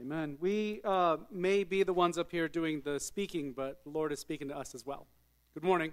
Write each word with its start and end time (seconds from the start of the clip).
Amen. 0.00 0.38
We 0.40 0.80
uh, 0.82 1.18
may 1.30 1.62
be 1.62 1.82
the 1.82 1.92
ones 1.92 2.16
up 2.16 2.30
here 2.30 2.48
doing 2.48 2.80
the 2.82 2.98
speaking, 2.98 3.52
but 3.52 3.84
the 3.84 3.90
Lord 3.90 4.12
is 4.12 4.18
speaking 4.18 4.48
to 4.48 4.56
us 4.56 4.74
as 4.74 4.86
well. 4.86 5.06
Good 5.52 5.62
morning. 5.62 5.92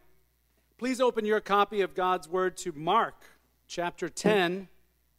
Please 0.77 1.01
open 1.01 1.25
your 1.25 1.41
copy 1.41 1.81
of 1.81 1.93
God's 1.93 2.29
Word 2.29 2.55
to 2.57 2.71
Mark 2.71 3.25
chapter 3.67 4.07
10. 4.07 4.69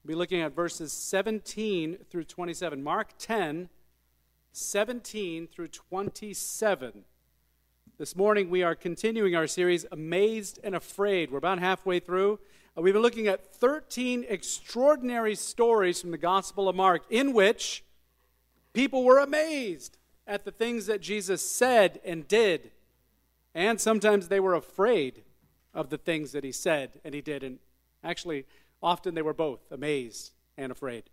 We'll 0.02 0.12
be 0.12 0.14
looking 0.14 0.40
at 0.40 0.56
verses 0.56 0.90
17 0.90 1.98
through 2.08 2.24
27. 2.24 2.82
Mark 2.82 3.12
10, 3.18 3.68
17 4.52 5.48
through 5.48 5.68
27. 5.68 7.04
This 7.98 8.16
morning 8.16 8.48
we 8.48 8.62
are 8.62 8.74
continuing 8.74 9.36
our 9.36 9.46
series, 9.46 9.84
Amazed 9.92 10.60
and 10.64 10.74
Afraid. 10.74 11.30
We're 11.30 11.36
about 11.36 11.58
halfway 11.58 12.00
through. 12.00 12.38
Uh, 12.74 12.80
we've 12.80 12.94
been 12.94 13.02
looking 13.02 13.26
at 13.26 13.54
13 13.54 14.24
extraordinary 14.26 15.34
stories 15.34 16.00
from 16.00 16.10
the 16.10 16.16
Gospel 16.16 16.70
of 16.70 16.76
Mark 16.76 17.02
in 17.10 17.34
which 17.34 17.84
People 18.78 19.02
were 19.02 19.18
amazed 19.18 19.98
at 20.24 20.44
the 20.44 20.52
things 20.52 20.86
that 20.86 21.00
Jesus 21.00 21.44
said 21.44 21.98
and 22.04 22.28
did. 22.28 22.70
And 23.52 23.80
sometimes 23.80 24.28
they 24.28 24.38
were 24.38 24.54
afraid 24.54 25.24
of 25.74 25.90
the 25.90 25.98
things 25.98 26.30
that 26.30 26.44
he 26.44 26.52
said 26.52 27.00
and 27.04 27.12
he 27.12 27.20
did. 27.20 27.42
And 27.42 27.58
actually, 28.04 28.46
often 28.80 29.16
they 29.16 29.22
were 29.22 29.34
both 29.34 29.58
amazed 29.72 30.30
and 30.56 30.70
afraid. 30.70 31.10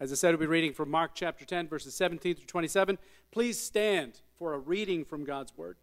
As 0.00 0.12
I 0.12 0.16
said, 0.16 0.32
we'll 0.32 0.40
be 0.40 0.46
reading 0.46 0.74
from 0.74 0.90
Mark 0.90 1.12
chapter 1.14 1.46
10, 1.46 1.66
verses 1.66 1.94
17 1.94 2.34
through 2.34 2.44
27. 2.44 2.98
Please 3.30 3.58
stand 3.58 4.20
for 4.36 4.52
a 4.52 4.58
reading 4.58 5.06
from 5.06 5.24
God's 5.24 5.56
Word. 5.56 5.78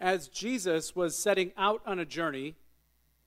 As 0.00 0.28
Jesus 0.28 0.96
was 0.96 1.18
setting 1.18 1.52
out 1.58 1.82
on 1.84 1.98
a 1.98 2.06
journey, 2.06 2.54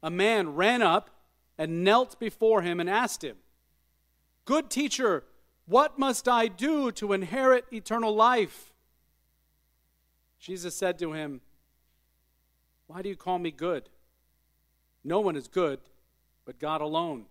a 0.02 0.09
man 0.09 0.56
ran 0.56 0.81
up 0.81 1.12
and 1.58 1.84
knelt 1.84 2.20
before 2.20 2.62
him 2.62 2.80
and 2.80 2.90
asked 2.90 3.23
him, 3.23 3.38
Good 4.45 4.70
teacher, 4.70 5.23
what 5.66 5.98
must 5.98 6.28
I 6.28 6.48
do 6.48 6.92
to 6.94 7.14
inherit 7.14 7.66
eternal 7.72 8.14
life? 8.14 8.73
Jesus 10.39 10.76
said 10.76 11.00
to 11.00 11.14
him, 11.14 11.42
Why 12.88 13.02
do 13.02 13.09
you 13.09 13.16
call 13.16 13.39
me 13.39 13.52
good? 13.52 13.89
No 15.03 15.20
one 15.20 15.36
is 15.36 15.48
good 15.48 15.80
but 16.45 16.59
God 16.59 16.81
alone. 16.81 17.26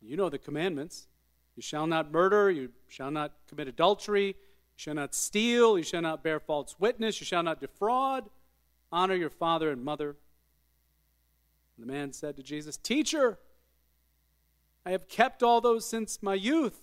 You 0.00 0.16
know 0.16 0.28
the 0.28 0.38
commandments. 0.38 1.08
You 1.56 1.62
shall 1.62 1.86
not 1.86 2.12
murder, 2.12 2.50
you 2.50 2.70
shall 2.88 3.10
not 3.10 3.32
commit 3.48 3.68
adultery, 3.68 4.28
you 4.28 4.34
shall 4.76 4.94
not 4.94 5.14
steal, 5.14 5.78
you 5.78 5.84
shall 5.84 6.02
not 6.02 6.24
bear 6.24 6.40
false 6.40 6.74
witness, 6.78 7.20
you 7.20 7.26
shall 7.26 7.42
not 7.42 7.60
defraud, 7.60 8.28
honor 8.90 9.14
your 9.14 9.30
father 9.30 9.70
and 9.70 9.84
mother. 9.84 10.16
The 11.78 11.86
man 11.86 12.12
said 12.12 12.36
to 12.36 12.42
Jesus, 12.42 12.76
Teacher, 12.76 13.38
I 14.86 14.90
have 14.90 15.08
kept 15.08 15.42
all 15.42 15.60
those 15.60 15.86
since 15.86 16.22
my 16.22 16.34
youth. 16.34 16.82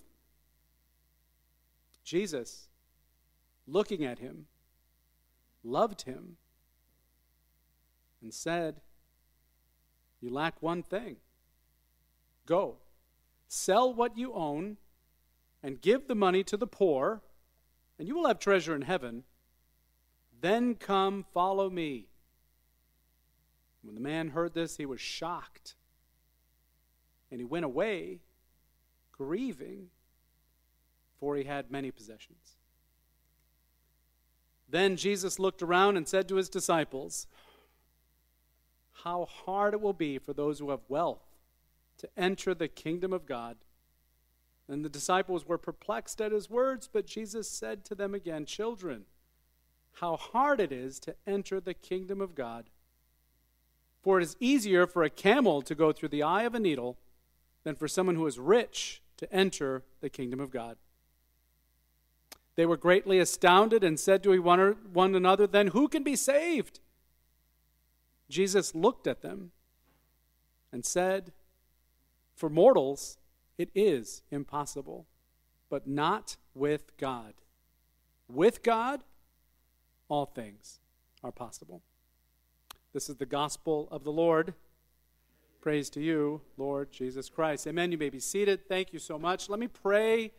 Jesus, 2.04 2.68
looking 3.68 4.04
at 4.04 4.20
him, 4.20 4.48
loved 5.64 6.02
him, 6.02 6.38
and 8.22 8.34
said, 8.34 8.82
You 10.20 10.30
lack 10.30 10.62
one 10.62 10.84
thing. 10.84 11.18
Go, 12.46 12.78
sell 13.48 13.94
what 13.94 14.18
you 14.18 14.34
own, 14.34 14.78
and 15.64 15.80
give 15.80 16.08
the 16.08 16.16
money 16.16 16.44
to 16.44 16.58
the 16.58 16.68
poor, 16.68 17.22
and 18.00 18.08
you 18.08 18.16
will 18.16 18.28
have 18.28 18.40
treasure 18.40 18.76
in 18.76 18.82
heaven. 18.82 19.24
Then 20.42 20.74
come, 20.74 21.24
follow 21.34 21.70
me. 21.70 22.08
When 23.84 23.96
the 23.96 24.02
man 24.02 24.30
heard 24.30 24.54
this, 24.54 24.78
he 24.78 24.86
was 24.86 25.02
shocked. 25.02 25.76
And 27.32 27.40
he 27.40 27.46
went 27.46 27.66
away 27.66 28.20
grieving, 29.12 29.88
for 31.20 31.36
he 31.36 31.44
had 31.44 31.72
many 31.72 31.92
possessions. 31.92 32.58
Then 34.68 34.96
Jesus 34.96 35.38
looked 35.38 35.62
around 35.62 35.98
and 35.98 36.08
said 36.08 36.28
to 36.30 36.36
his 36.36 36.50
disciples, 36.50 37.28
How 39.04 39.26
hard 39.26 39.74
it 39.74 39.82
will 39.82 39.94
be 39.94 40.18
for 40.18 40.34
those 40.34 40.60
who 40.60 40.70
have 40.70 40.82
wealth 40.88 41.22
to 41.98 42.10
enter 42.18 42.56
the 42.56 42.68
kingdom 42.68 43.14
of 43.14 43.26
God. 43.26 43.58
And 44.68 44.84
the 44.84 44.90
disciples 44.90 45.46
were 45.46 45.58
perplexed 45.58 46.22
at 46.22 46.32
his 46.32 46.50
words, 46.50 46.90
but 46.92 47.06
Jesus 47.06 47.50
said 47.50 47.84
to 47.86 47.96
them 47.96 48.16
again, 48.16 48.46
Children, 48.46 49.04
how 49.96 50.16
hard 50.16 50.60
it 50.60 50.72
is 50.72 51.00
to 51.02 51.16
enter 51.28 51.60
the 51.60 51.74
kingdom 51.74 52.22
of 52.22 52.34
God. 52.34 52.70
For 54.02 54.20
it 54.20 54.24
is 54.24 54.36
easier 54.40 54.88
for 54.88 55.04
a 55.04 55.10
camel 55.10 55.62
to 55.62 55.76
go 55.76 55.92
through 55.92 56.10
the 56.10 56.24
eye 56.24 56.44
of 56.44 56.56
a 56.56 56.60
needle 56.60 56.98
than 57.64 57.76
for 57.76 57.88
someone 57.88 58.16
who 58.16 58.26
is 58.26 58.40
rich 58.40 59.02
to 59.18 59.32
enter 59.32 59.84
the 60.02 60.10
kingdom 60.10 60.40
of 60.40 60.50
God. 60.50 60.78
They 62.56 62.66
were 62.66 62.78
greatly 62.78 63.20
astounded 63.20 63.84
and 63.84 64.00
said 64.00 64.24
to 64.24 64.38
one 64.42 65.16
another, 65.16 65.48
Then 65.48 65.68
who 65.68 65.88
can 65.88 66.04
be 66.04 66.16
saved? 66.16 66.80
Jesus 68.30 68.74
looked 68.74 69.08
at 69.08 69.22
them 69.22 69.52
and 70.72 70.86
said, 70.86 71.32
For 72.36 72.50
mortals 72.50 73.18
it 73.58 73.70
is 73.76 74.24
impossible, 74.32 75.06
but 75.70 75.88
not 75.88 76.38
with 76.56 76.98
God. 76.98 77.34
With 78.28 78.64
God, 78.64 79.04
all 80.10 80.26
things 80.26 80.80
are 81.24 81.32
possible. 81.32 81.84
This 82.94 83.08
is 83.08 83.16
the 83.16 83.26
gospel 83.26 83.88
of 83.90 84.04
the 84.04 84.12
Lord. 84.12 84.54
Praise 85.62 85.90
to 85.92 86.02
you, 86.02 86.42
Lord 86.58 86.92
Jesus 86.92 87.30
Christ. 87.30 87.66
Amen. 87.66 87.90
You 87.94 87.98
may 87.98 88.10
be 88.10 88.20
seated. 88.20 88.68
Thank 88.68 88.92
you 88.92 89.00
so 89.00 89.18
much. 89.18 89.48
Let 89.48 89.62
me 89.62 89.70
pray 89.70 90.34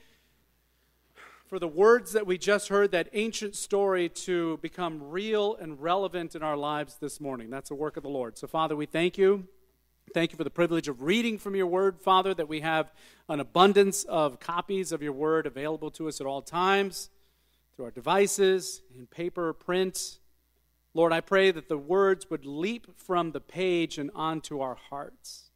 for 1.46 1.58
the 1.58 1.66
words 1.66 2.12
that 2.12 2.26
we 2.26 2.36
just 2.36 2.68
heard, 2.68 2.90
that 2.90 3.08
ancient 3.14 3.56
story, 3.56 4.10
to 4.10 4.58
become 4.58 5.00
real 5.02 5.56
and 5.56 5.80
relevant 5.80 6.34
in 6.34 6.42
our 6.42 6.58
lives 6.58 6.98
this 7.00 7.22
morning. 7.22 7.48
That's 7.48 7.70
a 7.70 7.74
work 7.74 7.96
of 7.96 8.02
the 8.02 8.10
Lord. 8.10 8.36
So, 8.36 8.46
Father, 8.46 8.76
we 8.76 8.84
thank 8.84 9.16
you. 9.16 9.48
Thank 10.12 10.32
you 10.32 10.36
for 10.36 10.44
the 10.44 10.50
privilege 10.50 10.88
of 10.88 11.00
reading 11.00 11.38
from 11.38 11.56
your 11.56 11.68
word, 11.68 12.02
Father, 12.02 12.34
that 12.34 12.50
we 12.50 12.60
have 12.60 12.92
an 13.30 13.40
abundance 13.40 14.04
of 14.04 14.40
copies 14.40 14.92
of 14.92 15.02
your 15.02 15.14
word 15.14 15.46
available 15.46 15.90
to 15.92 16.06
us 16.06 16.20
at 16.20 16.26
all 16.26 16.42
times 16.42 17.08
through 17.74 17.86
our 17.86 17.90
devices, 17.90 18.82
in 18.94 19.06
paper, 19.06 19.54
print. 19.54 20.18
Lord, 20.94 21.12
I 21.12 21.20
pray 21.20 21.50
that 21.50 21.68
the 21.68 21.78
words 21.78 22.28
would 22.30 22.44
leap 22.44 22.86
from 22.96 23.32
the 23.32 23.40
page 23.40 23.98
and 23.98 24.10
onto 24.14 24.60
our 24.60 24.74
hearts. 24.74 25.50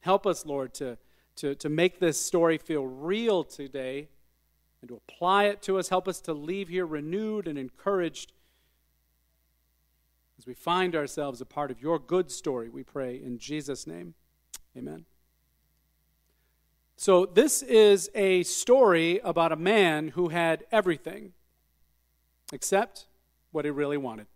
Help 0.00 0.26
us, 0.26 0.44
Lord, 0.44 0.74
to, 0.74 0.98
to, 1.36 1.54
to 1.54 1.68
make 1.68 2.00
this 2.00 2.20
story 2.20 2.58
feel 2.58 2.86
real 2.86 3.44
today 3.44 4.08
and 4.80 4.88
to 4.88 4.96
apply 4.96 5.44
it 5.44 5.62
to 5.62 5.78
us. 5.78 5.88
Help 5.88 6.08
us 6.08 6.20
to 6.22 6.32
leave 6.32 6.68
here 6.68 6.86
renewed 6.86 7.46
and 7.46 7.58
encouraged 7.58 8.32
as 10.40 10.46
we 10.46 10.54
find 10.54 10.96
ourselves 10.96 11.42
a 11.42 11.44
part 11.44 11.70
of 11.70 11.82
your 11.82 11.98
good 11.98 12.30
story, 12.30 12.70
we 12.70 12.82
pray 12.82 13.14
in 13.22 13.38
Jesus' 13.38 13.86
name. 13.86 14.14
Amen. 14.74 15.04
So, 16.96 17.26
this 17.26 17.60
is 17.62 18.10
a 18.14 18.42
story 18.44 19.20
about 19.22 19.52
a 19.52 19.56
man 19.56 20.08
who 20.08 20.28
had 20.28 20.64
everything 20.72 21.34
except 22.54 23.06
what 23.52 23.66
he 23.66 23.70
really 23.70 23.98
wanted. 23.98 24.28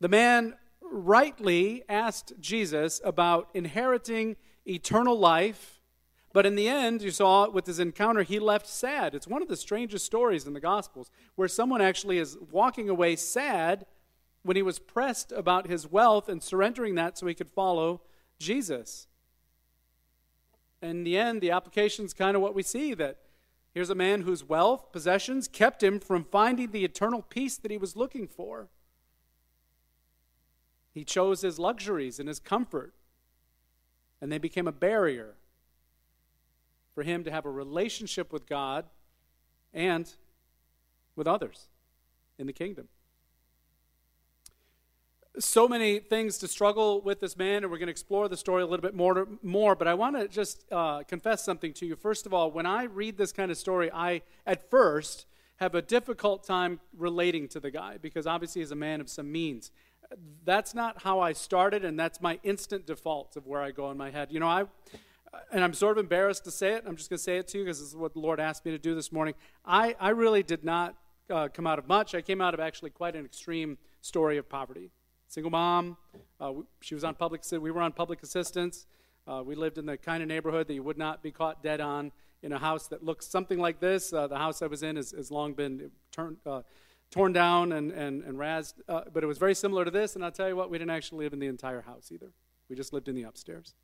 The 0.00 0.08
man 0.08 0.54
rightly 0.80 1.84
asked 1.88 2.32
Jesus 2.40 3.00
about 3.04 3.50
inheriting 3.52 4.36
eternal 4.66 5.18
life, 5.18 5.82
but 6.32 6.46
in 6.46 6.54
the 6.54 6.68
end, 6.68 7.02
you 7.02 7.10
saw 7.10 7.50
with 7.50 7.66
his 7.66 7.78
encounter, 7.78 8.22
he 8.22 8.38
left 8.38 8.66
sad. 8.66 9.14
It's 9.14 9.26
one 9.26 9.42
of 9.42 9.48
the 9.48 9.56
strangest 9.56 10.06
stories 10.06 10.46
in 10.46 10.54
the 10.54 10.60
Gospels 10.60 11.10
where 11.34 11.48
someone 11.48 11.82
actually 11.82 12.18
is 12.18 12.38
walking 12.50 12.88
away 12.88 13.16
sad 13.16 13.84
when 14.42 14.56
he 14.56 14.62
was 14.62 14.78
pressed 14.78 15.32
about 15.32 15.66
his 15.68 15.90
wealth 15.90 16.28
and 16.28 16.42
surrendering 16.42 16.94
that 16.94 17.18
so 17.18 17.26
he 17.26 17.34
could 17.34 17.50
follow 17.50 18.00
Jesus. 18.38 19.06
In 20.80 21.04
the 21.04 21.18
end, 21.18 21.42
the 21.42 21.50
application 21.50 22.06
is 22.06 22.14
kind 22.14 22.36
of 22.36 22.42
what 22.42 22.54
we 22.54 22.62
see 22.62 22.94
that 22.94 23.18
here's 23.74 23.90
a 23.90 23.94
man 23.94 24.22
whose 24.22 24.42
wealth, 24.42 24.92
possessions, 24.92 25.46
kept 25.46 25.82
him 25.82 26.00
from 26.00 26.24
finding 26.24 26.70
the 26.70 26.84
eternal 26.84 27.20
peace 27.20 27.58
that 27.58 27.70
he 27.70 27.76
was 27.76 27.96
looking 27.96 28.26
for. 28.26 28.68
He 30.92 31.04
chose 31.04 31.42
his 31.42 31.58
luxuries 31.58 32.18
and 32.18 32.28
his 32.28 32.40
comfort, 32.40 32.94
and 34.20 34.30
they 34.30 34.38
became 34.38 34.66
a 34.66 34.72
barrier 34.72 35.34
for 36.94 37.02
him 37.02 37.24
to 37.24 37.30
have 37.30 37.46
a 37.46 37.50
relationship 37.50 38.32
with 38.32 38.46
God 38.46 38.86
and 39.72 40.12
with 41.14 41.26
others 41.26 41.68
in 42.38 42.46
the 42.46 42.52
kingdom. 42.52 42.88
So 45.38 45.68
many 45.68 46.00
things 46.00 46.38
to 46.38 46.48
struggle 46.48 47.00
with 47.00 47.20
this 47.20 47.36
man, 47.36 47.62
and 47.62 47.70
we're 47.70 47.78
going 47.78 47.86
to 47.86 47.92
explore 47.92 48.28
the 48.28 48.36
story 48.36 48.62
a 48.62 48.66
little 48.66 48.82
bit 48.82 48.94
more. 48.94 49.28
more 49.42 49.76
but 49.76 49.86
I 49.86 49.94
want 49.94 50.16
to 50.16 50.26
just 50.26 50.64
uh, 50.72 51.04
confess 51.04 51.44
something 51.44 51.72
to 51.74 51.86
you. 51.86 51.94
First 51.94 52.26
of 52.26 52.34
all, 52.34 52.50
when 52.50 52.66
I 52.66 52.84
read 52.84 53.16
this 53.16 53.32
kind 53.32 53.50
of 53.50 53.56
story, 53.56 53.92
I, 53.92 54.22
at 54.44 54.68
first, 54.68 55.26
have 55.56 55.74
a 55.74 55.82
difficult 55.82 56.42
time 56.42 56.80
relating 56.96 57.46
to 57.48 57.60
the 57.60 57.70
guy 57.70 57.98
because 57.98 58.26
obviously 58.26 58.62
he's 58.62 58.72
a 58.72 58.76
man 58.76 59.00
of 59.00 59.08
some 59.08 59.30
means 59.30 59.70
That's 60.44 60.74
not 60.74 61.02
how 61.02 61.20
I 61.20 61.32
started, 61.32 61.84
and 61.84 61.98
that's 61.98 62.20
my 62.20 62.40
instant 62.42 62.86
default 62.86 63.36
of 63.36 63.46
where 63.46 63.62
I 63.62 63.70
go 63.70 63.90
in 63.90 63.96
my 63.96 64.10
head. 64.10 64.28
You 64.30 64.40
know, 64.40 64.48
I, 64.48 64.64
and 65.52 65.62
I'm 65.62 65.72
sort 65.72 65.98
of 65.98 66.04
embarrassed 66.04 66.44
to 66.44 66.50
say 66.50 66.72
it. 66.72 66.84
I'm 66.86 66.96
just 66.96 67.10
going 67.10 67.18
to 67.18 67.22
say 67.22 67.38
it 67.38 67.48
to 67.48 67.58
you 67.58 67.64
because 67.64 67.78
this 67.78 67.88
is 67.88 67.96
what 67.96 68.14
the 68.14 68.20
Lord 68.20 68.40
asked 68.40 68.64
me 68.64 68.72
to 68.72 68.78
do 68.78 68.94
this 68.94 69.12
morning. 69.12 69.34
I, 69.64 69.94
I 70.00 70.10
really 70.10 70.42
did 70.42 70.64
not 70.64 70.96
uh, 71.30 71.48
come 71.48 71.66
out 71.66 71.78
of 71.78 71.86
much. 71.86 72.14
I 72.14 72.22
came 72.22 72.40
out 72.40 72.54
of 72.54 72.60
actually 72.60 72.90
quite 72.90 73.14
an 73.14 73.24
extreme 73.24 73.78
story 74.00 74.36
of 74.38 74.48
poverty. 74.48 74.90
Single 75.28 75.50
mom. 75.50 75.96
Uh, 76.40 76.54
she 76.80 76.94
was 76.94 77.04
on 77.04 77.14
public. 77.14 77.42
We 77.52 77.70
were 77.70 77.80
on 77.80 77.92
public 77.92 78.22
assistance. 78.22 78.86
Uh, 79.28 79.42
we 79.44 79.54
lived 79.54 79.78
in 79.78 79.86
the 79.86 79.96
kind 79.96 80.22
of 80.22 80.28
neighborhood 80.28 80.66
that 80.66 80.74
you 80.74 80.82
would 80.82 80.98
not 80.98 81.22
be 81.22 81.30
caught 81.30 81.62
dead 81.62 81.80
on 81.80 82.10
in 82.42 82.52
a 82.52 82.58
house 82.58 82.88
that 82.88 83.04
looks 83.04 83.28
something 83.28 83.58
like 83.58 83.78
this. 83.78 84.12
Uh, 84.12 84.26
the 84.26 84.38
house 84.38 84.62
I 84.62 84.66
was 84.66 84.82
in 84.82 84.96
has, 84.96 85.12
has 85.12 85.30
long 85.30 85.52
been 85.52 85.90
turned, 86.10 86.38
uh, 86.46 86.62
torn 87.10 87.32
down 87.32 87.72
and, 87.72 87.90
and, 87.90 88.22
and 88.22 88.38
razzed, 88.38 88.74
uh, 88.88 89.02
but 89.12 89.22
it 89.22 89.26
was 89.26 89.38
very 89.38 89.54
similar 89.54 89.84
to 89.84 89.90
this. 89.90 90.14
And 90.14 90.24
I'll 90.24 90.30
tell 90.30 90.48
you 90.48 90.56
what, 90.56 90.70
we 90.70 90.78
didn't 90.78 90.92
actually 90.92 91.24
live 91.24 91.32
in 91.32 91.38
the 91.38 91.46
entire 91.46 91.82
house 91.82 92.10
either. 92.12 92.32
We 92.68 92.76
just 92.76 92.92
lived 92.92 93.08
in 93.08 93.16
the 93.16 93.24
upstairs. 93.24 93.74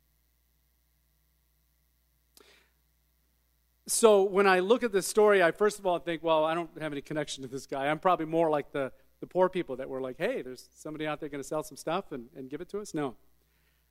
So 3.85 4.23
when 4.23 4.47
I 4.47 4.59
look 4.59 4.83
at 4.83 4.91
this 4.91 5.07
story, 5.07 5.41
I 5.41 5.51
first 5.51 5.79
of 5.79 5.85
all 5.85 5.99
think, 5.99 6.21
well, 6.23 6.43
I 6.43 6.53
don't 6.53 6.69
have 6.81 6.91
any 6.91 7.01
connection 7.01 7.43
to 7.43 7.49
this 7.49 7.65
guy. 7.65 7.87
I'm 7.87 7.99
probably 7.99 8.25
more 8.25 8.49
like 8.49 8.71
the, 8.71 8.91
the 9.21 9.27
poor 9.27 9.49
people 9.49 9.77
that 9.77 9.89
were 9.89 10.01
like, 10.01 10.17
hey, 10.17 10.41
there's 10.41 10.69
somebody 10.73 11.07
out 11.07 11.19
there 11.19 11.29
going 11.29 11.41
to 11.41 11.47
sell 11.47 11.63
some 11.63 11.77
stuff 11.77 12.11
and, 12.11 12.27
and 12.35 12.49
give 12.49 12.59
it 12.59 12.69
to 12.69 12.79
us. 12.79 12.93
No. 12.93 13.15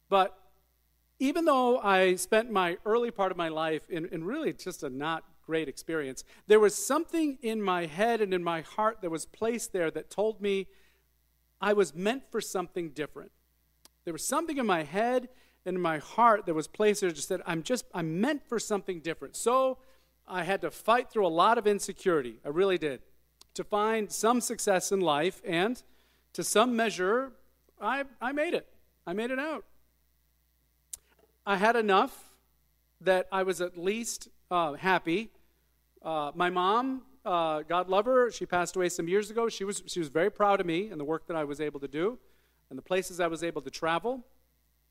But 0.09 0.39
even 1.19 1.47
though 1.47 1.79
I 1.79 2.17
spent 2.17 2.51
my 2.51 2.77
early 2.85 3.11
part 3.11 3.33
of 3.33 3.39
my 3.39 3.49
life 3.49 3.89
in, 3.89 4.07
in 4.07 4.25
really 4.25 4.53
just 4.53 4.83
a 4.83 4.91
not 4.91 5.25
great 5.47 5.69
experience, 5.69 6.25
there 6.47 6.61
was 6.61 6.75
something 6.75 7.39
in 7.41 7.63
my 7.63 7.87
head 7.87 8.21
and 8.21 8.35
in 8.35 8.43
my 8.43 8.61
heart 8.61 9.01
that 9.01 9.11
was 9.11 9.25
placed 9.25 9.73
there 9.73 9.91
that 9.91 10.11
told 10.11 10.41
me 10.41 10.67
I 11.61 11.73
was 11.73 11.95
meant 11.95 12.25
for 12.31 12.41
something 12.41 12.91
different. 12.91 13.33
There 14.05 14.13
was 14.13 14.25
something 14.25 14.59
in 14.59 14.67
my 14.67 14.83
head 14.83 15.29
and 15.65 15.77
in 15.77 15.83
my 15.83 15.99
heart 15.99 16.47
that 16.47 16.55
was 16.55 16.69
placed 16.69 17.01
there 17.01 17.11
just 17.11 17.29
said, 17.29 17.41
I'm 17.47 17.63
just, 17.63 17.85
I'm 17.95 18.21
meant 18.21 18.49
for 18.49 18.59
something 18.59 19.01
different. 19.01 19.37
So 19.37 19.79
I 20.29 20.45
had 20.45 20.61
to 20.63 20.71
fight 20.71 21.11
through 21.11 21.27
a 21.27 21.29
lot 21.29 21.59
of 21.59 21.67
insecurity. 21.67 22.37
I 22.45 22.49
really 22.49 22.79
did. 22.79 23.01
To 23.55 23.65
find 23.65 24.11
some 24.13 24.41
success 24.41 24.93
in 24.93 25.01
life, 25.01 25.41
and 25.47 25.83
to 26.35 26.45
some 26.45 26.77
measure, 26.77 27.33
I, 27.81 28.05
I 28.21 28.33
made 28.33 28.53
it. 28.53 28.69
I 29.07 29.13
made 29.13 29.31
it 29.31 29.39
out. 29.39 29.65
I 31.47 31.57
had 31.57 31.77
enough 31.77 32.35
that 33.01 33.29
I 33.31 33.45
was 33.45 33.61
at 33.61 33.79
least 33.79 34.29
uh, 34.51 34.75
happy. 34.75 35.31
Uh, 36.07 36.31
my 36.37 36.49
mom, 36.49 37.03
uh, 37.25 37.63
God 37.63 37.89
love 37.89 38.05
her, 38.05 38.31
she 38.31 38.47
passed 38.47 38.77
away 38.77 38.89
some 38.89 39.09
years 39.09 39.29
ago. 39.29 39.49
She 39.49 39.65
was, 39.65 39.83
she 39.87 39.99
was 39.99 40.09
very 40.09 40.31
proud 40.31 40.61
of 40.61 40.67
me 40.67 40.89
and 40.89 41.01
the 41.01 41.05
work 41.05 41.27
that 41.27 41.37
I 41.37 41.43
was 41.43 41.61
able 41.61 41.81
to 41.81 41.89
do 41.89 42.17
and 42.71 42.79
the 42.79 42.83
places 42.83 43.19
I 43.19 43.27
was 43.27 43.43
able 43.43 43.61
to 43.63 43.71
travel. 43.71 44.25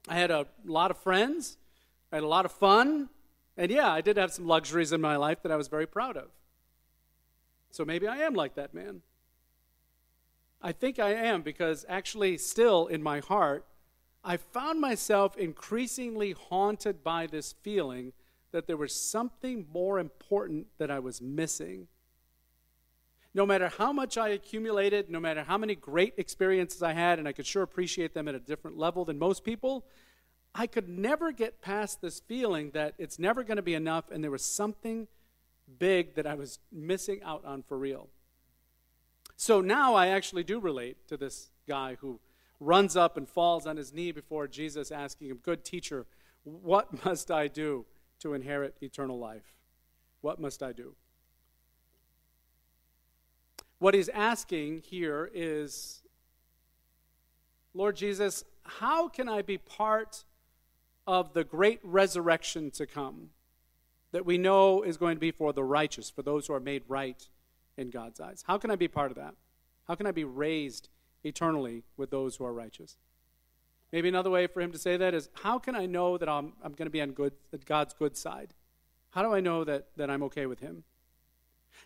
I 0.10 0.16
had 0.16 0.30
a 0.30 0.46
lot 0.66 0.92
of 0.92 0.98
friends. 0.98 1.58
I 2.12 2.18
had 2.18 2.24
a 2.26 2.28
lot 2.28 2.44
of 2.44 2.52
fun. 2.52 3.08
And 3.56 3.72
yeah, 3.72 3.90
I 3.90 4.02
did 4.02 4.18
have 4.18 4.34
some 4.34 4.46
luxuries 4.46 4.92
in 4.92 5.00
my 5.00 5.16
life 5.16 5.42
that 5.44 5.54
I 5.54 5.56
was 5.56 5.70
very 5.70 5.88
proud 5.88 6.18
of. 6.18 6.28
So 7.72 7.86
maybe 7.86 8.10
I 8.10 8.18
am 8.18 8.34
like 8.34 8.56
that 8.56 8.74
man. 8.74 9.02
I 10.62 10.74
think 10.74 11.00
I 11.00 11.14
am 11.14 11.44
because 11.44 11.86
actually, 11.88 12.38
still 12.38 12.88
in 12.88 13.02
my 13.02 13.22
heart, 13.22 13.66
I 14.22 14.36
found 14.36 14.82
myself 14.82 15.38
increasingly 15.38 16.34
haunted 16.34 17.06
by 17.06 17.26
this 17.26 17.54
feeling 17.62 18.12
that 18.56 18.68
there 18.68 18.78
was 18.78 18.96
something 18.96 19.68
more 19.74 20.00
important 20.00 20.66
that 20.78 20.90
I 20.90 21.00
was 21.00 21.22
missing. 21.22 21.90
No 23.34 23.46
matter 23.46 23.68
how 23.68 23.92
much 23.92 24.18
I 24.18 24.30
accumulated, 24.30 25.10
no 25.10 25.20
matter 25.20 25.44
how 25.44 25.58
many 25.58 25.76
great 25.76 26.14
experiences 26.16 26.82
I 26.82 26.94
had, 26.94 27.20
and 27.20 27.28
I 27.28 27.34
could 27.34 27.46
sure 27.46 27.64
appreciate 27.64 28.14
them 28.14 28.30
at 28.30 28.34
a 28.34 28.40
different 28.40 28.78
level 28.78 29.04
than 29.04 29.20
most 29.20 29.44
people, 29.44 29.86
I 30.56 30.68
could 30.68 30.88
never 30.88 31.34
get 31.34 31.60
past 31.60 32.00
this 32.00 32.22
feeling 32.22 32.72
that 32.72 32.94
it's 32.98 33.20
never 33.20 33.44
going 33.44 33.58
to 33.58 33.62
be 33.62 33.74
enough 33.74 34.10
and 34.10 34.24
there 34.24 34.32
was 34.32 34.46
something 34.46 35.10
big 35.78 36.16
that 36.16 36.26
I 36.26 36.36
was 36.36 36.60
missing 36.72 37.22
out 37.24 37.44
on 37.44 37.62
for 37.62 37.78
real. 37.78 38.08
So 39.36 39.60
now 39.60 39.96
I 39.96 40.08
actually 40.08 40.46
do 40.46 40.62
relate 40.62 41.10
to 41.10 41.18
this 41.18 41.50
guy 41.68 41.98
who 42.00 42.22
runs 42.62 42.96
up 42.96 43.18
and 43.18 43.28
falls 43.28 43.68
on 43.68 43.76
his 43.76 43.92
knee 43.92 44.14
before 44.14 44.48
Jesus, 44.48 44.92
asking 44.92 45.28
him, 45.28 45.40
Good 45.44 45.66
teacher, 45.66 46.06
what 46.46 47.04
must 47.06 47.30
I 47.30 47.50
do 47.50 47.86
to 48.26 48.34
inherit 48.34 48.76
eternal 48.82 49.20
life? 49.20 49.54
What 50.22 50.40
must 50.40 50.64
I 50.64 50.74
do? 50.74 50.96
What 53.78 53.94
he's 53.94 54.10
asking 54.10 54.82
here 54.84 55.30
is 55.32 56.02
Lord 57.76 57.96
Jesus, 57.96 58.44
how 58.64 59.08
can 59.08 59.30
I 59.30 59.44
be 59.44 59.60
part 59.60 60.24
of 61.06 61.34
the 61.34 61.44
great 61.44 61.80
resurrection 61.84 62.72
to 62.72 62.88
come 62.88 63.30
that 64.12 64.26
we 64.26 64.40
know 64.40 64.82
is 64.82 64.98
going 64.98 65.18
to 65.18 65.20
be 65.20 65.30
for 65.30 65.54
the 65.54 65.64
righteous, 65.64 66.10
for 66.10 66.24
those 66.24 66.48
who 66.48 66.54
are 66.54 66.60
made 66.60 66.82
right 66.88 67.28
in 67.78 67.92
God's 67.92 68.20
eyes? 68.20 68.44
How 68.48 68.58
can 68.58 68.72
I 68.72 68.76
be 68.76 68.88
part 68.88 69.12
of 69.12 69.18
that? 69.18 69.36
How 69.88 69.94
can 69.94 70.08
I 70.08 70.12
be 70.12 70.24
raised 70.24 70.90
eternally 71.24 71.84
with 71.96 72.10
those 72.10 72.38
who 72.38 72.46
are 72.46 72.54
righteous? 72.54 72.98
Maybe 73.96 74.10
another 74.10 74.30
way 74.30 74.46
for 74.48 74.60
him 74.60 74.74
to 74.74 74.78
say 74.78 74.98
that 74.98 75.14
is 75.14 75.30
how 75.42 75.58
can 75.58 75.74
I 75.74 75.86
know 75.86 76.18
that 76.18 76.28
I'm, 76.28 76.52
I'm 76.62 76.74
going 76.74 76.88
to 76.88 76.92
be 76.92 77.02
on 77.02 77.12
good, 77.12 77.32
God's 77.66 77.94
good 77.94 78.18
side? 78.18 78.54
How 79.12 79.22
do 79.22 79.34
I 79.34 79.40
know 79.40 79.64
that, 79.64 79.88
that 79.96 80.10
I'm 80.10 80.22
okay 80.24 80.48
with 80.48 80.60
him? 80.60 80.84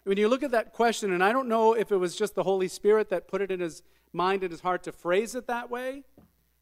When 0.05 0.17
you 0.17 0.27
look 0.27 0.41
at 0.41 0.49
that 0.49 0.73
question, 0.73 1.13
and 1.13 1.23
I 1.23 1.31
don't 1.31 1.47
know 1.47 1.73
if 1.73 1.91
it 1.91 1.97
was 1.97 2.15
just 2.15 2.33
the 2.33 2.41
Holy 2.41 2.67
Spirit 2.67 3.09
that 3.09 3.27
put 3.27 3.41
it 3.41 3.51
in 3.51 3.59
his 3.59 3.83
mind 4.11 4.41
and 4.41 4.51
his 4.51 4.61
heart 4.61 4.81
to 4.85 4.91
phrase 4.91 5.35
it 5.35 5.45
that 5.45 5.69
way, 5.69 6.01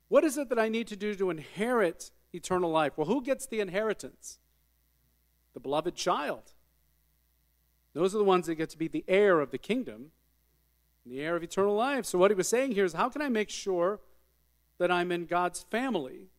what 0.09 0.25
is 0.25 0.37
it 0.37 0.49
that 0.49 0.59
I 0.59 0.67
need 0.67 0.87
to 0.87 0.97
do 0.97 1.15
to 1.15 1.29
inherit 1.29 2.11
eternal 2.33 2.69
life? 2.69 2.97
Well, 2.97 3.07
who 3.07 3.23
gets 3.23 3.47
the 3.47 3.61
inheritance? 3.61 4.39
The 5.53 5.61
beloved 5.61 5.95
child. 5.95 6.51
Those 7.93 8.13
are 8.13 8.17
the 8.17 8.25
ones 8.25 8.47
that 8.47 8.55
get 8.55 8.69
to 8.71 8.77
be 8.77 8.89
the 8.89 9.05
heir 9.07 9.39
of 9.39 9.51
the 9.51 9.57
kingdom 9.57 10.11
the 11.05 11.21
heir 11.21 11.37
of 11.37 11.43
eternal 11.43 11.73
life. 11.73 12.05
So, 12.05 12.17
what 12.17 12.31
he 12.31 12.35
was 12.35 12.49
saying 12.49 12.73
here 12.73 12.83
is 12.83 12.91
how 12.91 13.07
can 13.07 13.21
I 13.21 13.29
make 13.29 13.49
sure 13.49 14.01
that 14.79 14.91
I'm 14.91 15.11
in 15.11 15.25
God's 15.25 15.63
family, 15.63 16.29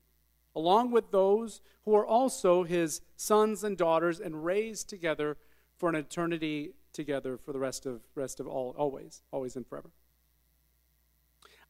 along 0.54 0.90
with 0.90 1.10
those 1.10 1.60
who 1.84 1.94
are 1.94 2.06
also 2.06 2.64
his 2.64 3.00
sons 3.16 3.64
and 3.64 3.76
daughters 3.76 4.20
and 4.20 4.44
raised 4.44 4.88
together 4.88 5.36
for 5.76 5.88
an 5.88 5.94
eternity 5.94 6.72
together 6.92 7.36
for 7.36 7.52
the 7.52 7.58
rest 7.58 7.86
of 7.86 8.00
rest 8.14 8.40
of 8.40 8.46
all 8.46 8.74
always 8.76 9.22
always 9.32 9.56
and 9.56 9.66
forever. 9.66 9.90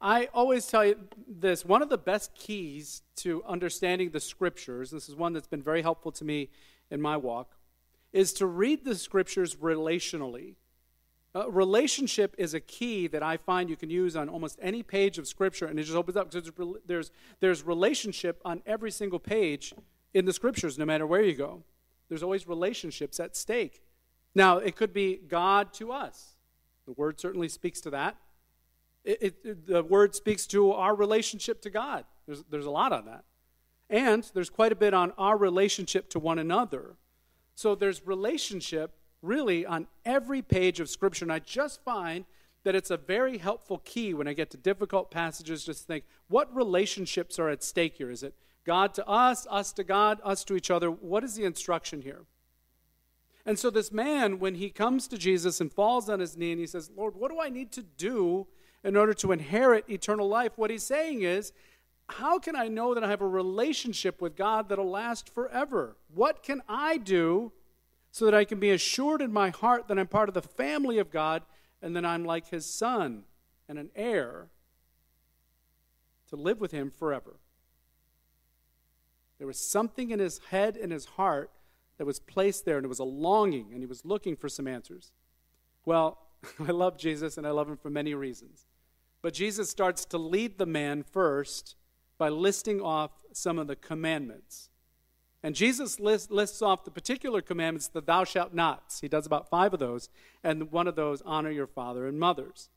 I 0.01 0.29
always 0.33 0.67
tell 0.67 0.85
you 0.85 0.97
this 1.27 1.65
one 1.65 1.83
of 1.83 1.89
the 1.89 1.99
best 1.99 2.35
keys 2.35 3.03
to 3.17 3.43
understanding 3.45 4.11
the 4.11 4.21
scriptures 4.21 4.91
this 4.91 5.09
is 5.09 5.17
one 5.17 5.33
that's 5.33 5.49
been 5.49 5.63
very 5.63 5.83
helpful 5.83 6.13
to 6.13 6.25
me 6.25 6.51
in 6.91 7.03
my 7.03 7.17
walk 7.17 7.57
is 8.13 8.33
to 8.35 8.47
read 8.47 8.85
the 8.85 8.95
scriptures 8.95 9.57
relationally 9.57 10.55
uh, 11.35 11.51
relationship 11.51 12.35
is 12.39 12.55
a 12.55 12.61
key 12.61 13.07
that 13.09 13.23
I 13.23 13.37
find 13.37 13.69
you 13.69 13.77
can 13.77 13.91
use 13.91 14.17
on 14.17 14.29
almost 14.29 14.59
any 14.63 14.83
page 14.83 15.19
of 15.19 15.27
Scripture, 15.27 15.67
and 15.67 15.79
it 15.79 15.85
just 15.85 15.97
opens 15.97 16.17
up 16.17 16.31
because 16.31 16.51
there's, 16.87 17.11
there's 17.41 17.63
relationship 17.63 18.41
on 18.45 18.63
every 18.67 18.91
single 18.91 19.19
page 19.19 19.75
in 20.15 20.25
the 20.25 20.33
Scriptures, 20.33 20.79
no 20.79 20.85
matter 20.85 21.07
where 21.07 21.23
you 21.23 21.35
go. 21.35 21.63
There's 22.09 22.23
always 22.23 22.49
relationships 22.49 23.21
at 23.21 23.37
stake. 23.37 23.83
Now, 24.35 24.59
it 24.59 24.77
could 24.77 24.93
be 24.93 25.17
God 25.17 25.73
to 25.75 25.93
us. 25.93 26.37
The 26.87 26.93
Word 26.93 27.21
certainly 27.21 27.49
speaks 27.49 27.81
to 27.83 27.91
that. 27.91 28.17
It, 29.05 29.37
it, 29.45 29.67
the 29.67 29.83
Word 29.83 30.15
speaks 30.15 30.47
to 30.49 30.73
our 30.73 30.95
relationship 30.95 31.61
to 31.63 31.71
God. 31.71 32.05
There's, 32.27 32.45
there's 32.51 32.67
a 32.67 32.71
lot 32.71 32.93
on 32.93 33.05
that. 33.07 33.25
And 33.91 34.29
there's 34.35 34.51
quite 34.51 34.73
a 34.73 34.77
bit 34.77 34.95
on 34.95 35.13
our 35.19 35.37
relationship 35.37 36.09
to 36.11 36.19
one 36.19 36.39
another. 36.39 36.97
So 37.55 37.75
there's 37.75 38.07
relationship 38.07 38.98
really 39.23 39.67
on 39.67 39.87
every 40.05 40.43
page 40.43 40.81
of 40.81 40.89
Scripture. 40.89 41.25
And 41.25 41.33
I 41.33 41.39
just 41.39 41.83
find 41.85 42.25
that 42.65 42.75
it's 42.75 42.91
a 42.91 42.97
very 42.97 43.39
helpful 43.39 43.79
key 43.85 44.15
when 44.15 44.29
I 44.29 44.33
get 44.33 44.51
to 44.51 44.57
difficult 44.57 45.11
passages. 45.11 45.65
Just 45.65 45.87
think, 45.87 46.05
what 46.29 46.55
relationships 46.55 47.39
are 47.39 47.49
at 47.49 47.63
stake 47.63 47.97
here? 47.97 48.11
Is 48.11 48.23
it 48.23 48.35
God 48.65 48.95
to 48.95 49.07
us, 49.07 49.47
us 49.51 49.73
to 49.73 49.85
God, 49.85 50.21
us 50.25 50.45
to 50.45 50.57
each 50.57 50.71
other? 50.71 50.91
What 50.91 51.25
is 51.25 51.35
the 51.35 51.45
instruction 51.45 52.03
here? 52.03 52.27
And 53.47 53.59
so, 53.59 53.71
this 53.71 53.91
man, 53.91 54.39
when 54.39 54.57
he 54.57 54.69
comes 54.69 55.09
to 55.09 55.17
Jesus 55.17 55.61
and 55.61 55.73
falls 55.73 56.11
on 56.11 56.21
his 56.21 56.37
knee 56.37 56.53
and 56.53 56.61
he 56.61 56.67
says, 56.67 56.91
Lord, 56.95 57.17
what 57.17 57.31
do 57.31 57.41
I 57.41 57.49
need 57.49 57.73
to 57.73 57.83
do 57.83 58.47
in 58.85 58.97
order 58.97 59.15
to 59.15 59.33
inherit 59.33 59.89
eternal 59.89 60.29
life? 60.29 60.53
What 60.57 60.71
he's 60.71 60.83
saying 60.83 61.23
is, 61.23 61.53
how 62.11 62.39
can 62.39 62.57
I 62.57 62.69
know 62.69 62.95
that 62.95 63.05
I 63.05 63.09
have 63.09 63.23
a 63.23 63.29
relationship 63.29 64.21
with 64.21 64.37
God 64.37 64.69
that'll 64.69 64.91
last 64.91 65.33
forever? 65.33 65.97
What 66.15 66.43
can 66.43 66.63
I 66.69 66.99
do 66.99 67.53
so 68.11 68.25
that 68.25 68.35
I 68.35 68.45
can 68.45 68.59
be 68.59 68.71
assured 68.71 69.23
in 69.23 69.33
my 69.33 69.51
heart 69.51 69.89
that 69.89 69.99
I'm 69.99 70.07
part 70.07 70.29
of 70.29 70.35
the 70.35 70.43
family 70.43 70.99
of 70.99 71.11
God 71.11 71.43
and 71.83 71.95
that 71.97 72.05
I'm 72.05 72.25
like 72.25 72.49
his 72.49 72.67
son 72.67 73.25
and 73.69 73.79
an 73.79 73.91
heir 73.95 74.49
to 76.29 76.37
live 76.37 76.61
with 76.61 76.73
him 76.73 76.91
forever. 76.91 77.37
There 79.39 79.47
was 79.47 79.59
something 79.59 80.11
in 80.11 80.19
his 80.19 80.41
head 80.51 80.77
and 80.77 80.91
his 80.91 81.05
heart 81.05 81.51
that 81.97 82.07
was 82.07 82.21
placed 82.21 82.65
there, 82.65 82.77
and 82.77 82.85
it 82.85 82.89
was 82.89 82.99
a 82.99 83.05
longing, 83.05 83.69
and 83.73 83.81
he 83.81 83.87
was 83.87 84.05
looking 84.05 84.37
for 84.37 84.49
some 84.49 84.67
answers. 84.67 85.13
Well, 85.85 86.19
I 86.61 86.73
love 86.73 86.99
Jesus, 86.99 87.39
and 87.39 87.47
I 87.47 87.51
love 87.51 87.69
him 87.69 87.77
for 87.77 87.91
many 87.91 88.15
reasons. 88.15 88.67
But 89.23 89.35
Jesus 89.35 89.69
starts 89.69 90.05
to 90.07 90.19
lead 90.19 90.59
the 90.59 90.67
man 90.67 91.03
first 91.03 91.77
by 92.19 92.29
listing 92.29 92.81
off 92.81 93.11
some 93.33 93.59
of 93.59 93.67
the 93.67 93.77
commandments. 93.77 94.71
And 95.43 95.55
Jesus 95.55 96.01
lists, 96.01 96.31
lists 96.31 96.63
off 96.63 96.85
the 96.85 96.91
particular 96.91 97.41
commandments, 97.41 97.89
the 97.89 98.01
thou 98.01 98.25
shalt 98.25 98.53
nots. 98.53 99.01
He 99.01 99.09
does 99.09 99.25
about 99.25 99.49
five 99.49 99.73
of 99.73 99.79
those, 99.79 100.09
and 100.43 100.73
one 100.73 100.89
of 100.89 100.97
those, 100.97 101.23
honor 101.25 101.51
your 101.51 101.69
father 101.69 102.07
and 102.07 102.19
mothers. 102.19 102.71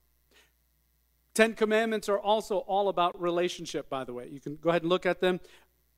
Ten 1.33 1.53
Commandments 1.53 2.09
are 2.09 2.19
also 2.19 2.57
all 2.59 2.89
about 2.89 3.19
relationship, 3.19 3.89
by 3.89 4.03
the 4.03 4.13
way. 4.13 4.27
You 4.29 4.39
can 4.39 4.57
go 4.57 4.69
ahead 4.69 4.83
and 4.83 4.89
look 4.89 5.05
at 5.05 5.21
them. 5.21 5.39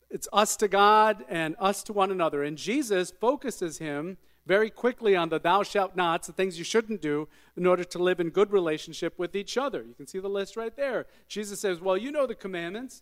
It's 0.10 0.28
us 0.32 0.56
to 0.58 0.68
God 0.68 1.26
and 1.28 1.56
us 1.60 1.82
to 1.84 1.94
one 1.94 2.12
another. 2.12 2.44
And 2.44 2.56
Jesus 2.56 3.12
focuses 3.20 3.80
him 3.80 4.18
very 4.46 4.70
quickly 4.70 5.16
on 5.16 5.30
the 5.30 5.40
thou 5.40 5.64
shalt 5.64 5.96
nots, 5.96 6.28
the 6.28 6.34
things 6.34 6.58
you 6.58 6.64
shouldn't 6.64 7.02
do, 7.02 7.28
in 7.58 7.66
order 7.66 7.84
to 7.84 7.98
live 7.98 8.20
in 8.20 8.30
good 8.30 8.52
relationship 8.52 9.18
with 9.18 9.36
each 9.36 9.58
other. 9.58 9.84
You 9.84 9.96
can 9.96 10.06
see 10.06 10.20
the 10.20 10.30
list 10.30 10.56
right 10.56 10.76
there. 10.76 11.08
Jesus 11.28 11.60
says, 11.60 11.82
Well, 11.82 11.98
you 11.98 12.12
know 12.12 12.28
the 12.28 12.36
commandments. 12.36 13.02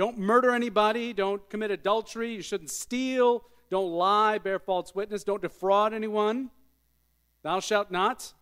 Don't 0.00 0.16
murder 0.16 0.54
anybody. 0.54 1.12
Don't 1.12 1.46
commit 1.50 1.70
adultery. 1.70 2.32
You 2.32 2.40
shouldn't 2.40 2.70
steal. 2.70 3.44
Don't 3.68 3.92
lie, 3.92 4.38
bear 4.38 4.58
false 4.58 4.94
witness. 4.94 5.24
Don't 5.24 5.42
defraud 5.42 5.92
anyone. 5.92 6.48
Thou 7.42 7.60
shalt 7.60 7.90
not. 7.90 8.32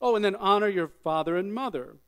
Oh, 0.00 0.16
and 0.16 0.24
then 0.24 0.34
honor 0.34 0.66
your 0.66 0.88
father 0.88 1.36
and 1.36 1.54
mother. 1.54 1.98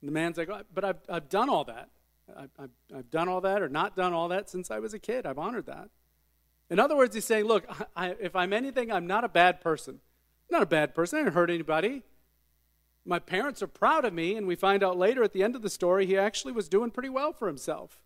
And 0.00 0.08
the 0.08 0.12
man's 0.12 0.38
like, 0.38 0.50
oh, 0.50 0.62
But 0.72 0.84
I've, 0.84 1.00
I've 1.08 1.28
done 1.28 1.48
all 1.48 1.64
that. 1.64 1.88
I've, 2.28 2.50
I've, 2.56 2.70
I've 2.96 3.10
done 3.10 3.28
all 3.28 3.40
that 3.40 3.60
or 3.60 3.68
not 3.68 3.96
done 3.96 4.12
all 4.12 4.28
that 4.28 4.48
since 4.48 4.70
I 4.70 4.78
was 4.78 4.94
a 4.94 5.00
kid. 5.00 5.26
I've 5.26 5.36
honored 5.36 5.66
that. 5.66 5.88
In 6.70 6.78
other 6.78 6.96
words, 6.96 7.16
he's 7.16 7.24
saying, 7.24 7.44
Look, 7.44 7.66
I, 7.96 8.14
if 8.20 8.36
I'm 8.36 8.52
anything, 8.52 8.92
I'm 8.92 9.08
not 9.08 9.24
a 9.24 9.28
bad 9.28 9.60
person. 9.60 9.94
I'm 10.48 10.58
not 10.58 10.62
a 10.62 10.66
bad 10.66 10.94
person. 10.94 11.18
I 11.18 11.22
didn't 11.24 11.34
hurt 11.34 11.50
anybody. 11.50 12.04
My 13.04 13.18
parents 13.18 13.62
are 13.62 13.66
proud 13.66 14.04
of 14.04 14.12
me, 14.12 14.36
and 14.36 14.46
we 14.46 14.54
find 14.54 14.82
out 14.82 14.98
later 14.98 15.22
at 15.22 15.32
the 15.32 15.42
end 15.42 15.56
of 15.56 15.62
the 15.62 15.70
story 15.70 16.06
he 16.06 16.16
actually 16.16 16.52
was 16.52 16.68
doing 16.68 16.90
pretty 16.90 17.08
well 17.08 17.32
for 17.32 17.46
himself. 17.46 18.00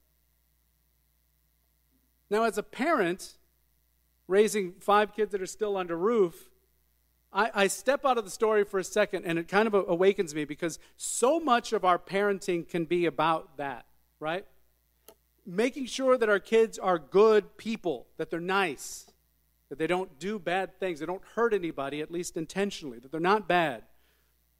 Now, 2.30 2.44
as 2.44 2.56
a 2.56 2.62
parent, 2.62 3.34
raising 4.28 4.72
five 4.80 5.14
kids 5.14 5.32
that 5.32 5.42
are 5.42 5.46
still 5.46 5.76
under 5.76 5.96
roof, 5.96 6.50
I, 7.32 7.50
I, 7.54 7.66
step 7.66 8.04
out 8.04 8.16
of 8.16 8.24
the 8.24 8.30
story 8.30 8.64
for 8.64 8.78
a 8.78 8.84
second 8.84 9.24
and 9.24 9.40
it 9.40 9.48
kind 9.48 9.66
of 9.66 9.74
awakens 9.74 10.34
me 10.36 10.44
because 10.44 10.78
so 10.96 11.40
much 11.40 11.72
of 11.72 11.84
our 11.84 11.98
parenting 11.98 12.68
can 12.68 12.84
be 12.84 13.06
about 13.06 13.56
that, 13.56 13.86
right? 14.20 14.46
Making 15.44 15.86
sure 15.86 16.16
that 16.16 16.28
our 16.28 16.38
kids 16.38 16.78
are 16.78 16.98
good 16.98 17.56
people, 17.56 18.06
that 18.18 18.30
they're 18.30 18.38
nice, 18.38 19.10
that 19.68 19.78
they 19.78 19.88
don't 19.88 20.18
do 20.20 20.38
bad 20.38 20.78
things, 20.78 21.00
they 21.00 21.06
don't 21.06 21.24
hurt 21.34 21.52
anybody, 21.52 22.00
at 22.00 22.10
least 22.10 22.36
intentionally, 22.36 23.00
that 23.00 23.10
they're 23.10 23.20
not 23.20 23.48
bad. 23.48 23.82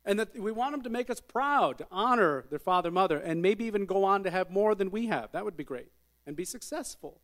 And 0.05 0.19
that 0.19 0.39
we 0.39 0.53
want 0.53 0.73
them 0.73 0.83
to 0.83 0.91
make 0.91 1.09
us 1.09 1.21
proud, 1.21 1.79
to 1.79 1.87
honor 1.91 2.45
their 2.51 2.59
father, 2.59 2.91
mother, 2.91 3.17
and 3.17 3.41
maybe 3.41 3.65
even 3.65 3.87
go 3.87 4.05
on 4.05 4.23
to 4.25 4.31
have 4.31 4.51
more 4.51 4.75
than 4.75 4.91
we 4.91 5.07
have. 5.07 5.33
That 5.33 5.45
would 5.45 5.57
be 5.57 5.65
great. 5.65 5.89
And 6.27 6.37
be 6.37 6.45
successful. 6.45 7.21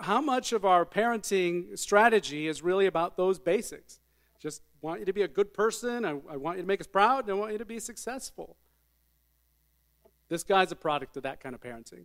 How 0.00 0.20
much 0.20 0.52
of 0.52 0.64
our 0.64 0.84
parenting 0.84 1.78
strategy 1.78 2.46
is 2.46 2.62
really 2.62 2.86
about 2.86 3.16
those 3.16 3.38
basics? 3.38 4.00
Just 4.40 4.62
want 4.80 5.00
you 5.00 5.06
to 5.06 5.12
be 5.12 5.22
a 5.22 5.28
good 5.28 5.52
person. 5.52 6.04
I, 6.04 6.10
I 6.30 6.36
want 6.36 6.58
you 6.58 6.62
to 6.62 6.68
make 6.68 6.80
us 6.80 6.86
proud, 6.86 7.24
and 7.24 7.32
I 7.32 7.34
want 7.34 7.52
you 7.52 7.58
to 7.58 7.64
be 7.64 7.78
successful. 7.78 8.56
This 10.28 10.42
guy's 10.42 10.72
a 10.72 10.76
product 10.76 11.16
of 11.16 11.24
that 11.24 11.40
kind 11.40 11.54
of 11.54 11.60
parenting. 11.60 12.04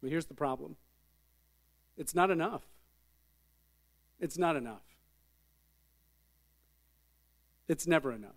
But 0.00 0.10
here's 0.10 0.26
the 0.26 0.34
problem 0.34 0.76
it's 1.96 2.14
not 2.14 2.30
enough. 2.30 2.62
It's 4.18 4.38
not 4.38 4.56
enough. 4.56 4.82
It's 7.72 7.86
never 7.86 8.12
enough. 8.12 8.36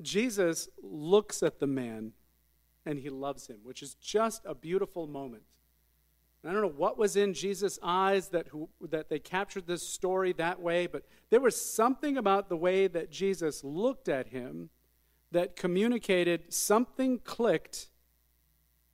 Jesus 0.00 0.70
looks 0.82 1.42
at 1.42 1.60
the 1.60 1.66
man 1.66 2.12
and 2.86 2.98
he 2.98 3.10
loves 3.10 3.46
him, 3.46 3.58
which 3.62 3.82
is 3.82 3.96
just 3.96 4.40
a 4.46 4.54
beautiful 4.54 5.06
moment. 5.06 5.42
I 6.42 6.50
don't 6.50 6.62
know 6.62 6.68
what 6.74 6.96
was 6.96 7.14
in 7.14 7.34
Jesus' 7.34 7.78
eyes 7.82 8.28
that, 8.28 8.48
who, 8.48 8.70
that 8.88 9.10
they 9.10 9.18
captured 9.18 9.66
this 9.66 9.86
story 9.86 10.32
that 10.32 10.62
way, 10.62 10.86
but 10.86 11.04
there 11.28 11.42
was 11.42 11.60
something 11.60 12.16
about 12.16 12.48
the 12.48 12.56
way 12.56 12.86
that 12.86 13.10
Jesus 13.10 13.62
looked 13.62 14.08
at 14.08 14.28
him 14.28 14.70
that 15.30 15.56
communicated 15.56 16.54
something 16.54 17.18
clicked 17.18 17.90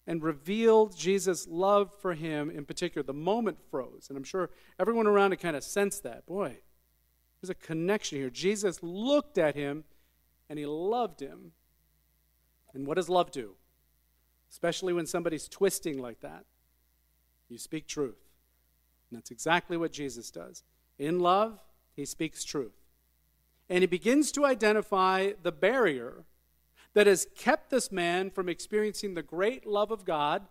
and 0.06 0.22
revealed 0.22 0.96
Jesus' 0.96 1.48
love 1.48 1.90
for 2.00 2.14
him 2.14 2.48
in 2.50 2.64
particular. 2.64 3.02
The 3.04 3.12
moment 3.12 3.58
froze. 3.70 4.06
And 4.08 4.16
I'm 4.16 4.24
sure 4.24 4.50
everyone 4.78 5.06
around 5.06 5.32
it 5.32 5.40
kind 5.40 5.56
of 5.56 5.64
sensed 5.64 6.04
that. 6.04 6.26
Boy, 6.26 6.58
there's 7.40 7.50
a 7.50 7.54
connection 7.54 8.18
here. 8.18 8.30
Jesus 8.30 8.82
looked 8.82 9.36
at 9.36 9.56
him 9.56 9.84
and 10.48 10.58
he 10.58 10.66
loved 10.66 11.20
him. 11.20 11.52
And 12.72 12.86
what 12.86 12.94
does 12.94 13.08
love 13.08 13.30
do? 13.32 13.54
Especially 14.50 14.92
when 14.92 15.06
somebody's 15.06 15.48
twisting 15.48 15.98
like 15.98 16.20
that. 16.20 16.44
You 17.48 17.58
speak 17.58 17.88
truth. 17.88 18.18
And 19.10 19.18
that's 19.18 19.30
exactly 19.30 19.76
what 19.76 19.92
Jesus 19.92 20.30
does. 20.30 20.62
In 20.98 21.20
love, 21.20 21.58
he 21.94 22.04
speaks 22.04 22.44
truth. 22.44 22.74
And 23.68 23.80
he 23.82 23.86
begins 23.86 24.30
to 24.32 24.44
identify 24.44 25.32
the 25.42 25.52
barrier 25.52 26.24
that 26.96 27.06
has 27.06 27.26
kept 27.36 27.68
this 27.68 27.92
man 27.92 28.30
from 28.30 28.48
experiencing 28.48 29.12
the 29.12 29.22
great 29.22 29.66
love 29.66 29.90
of 29.90 30.06
God 30.06 30.46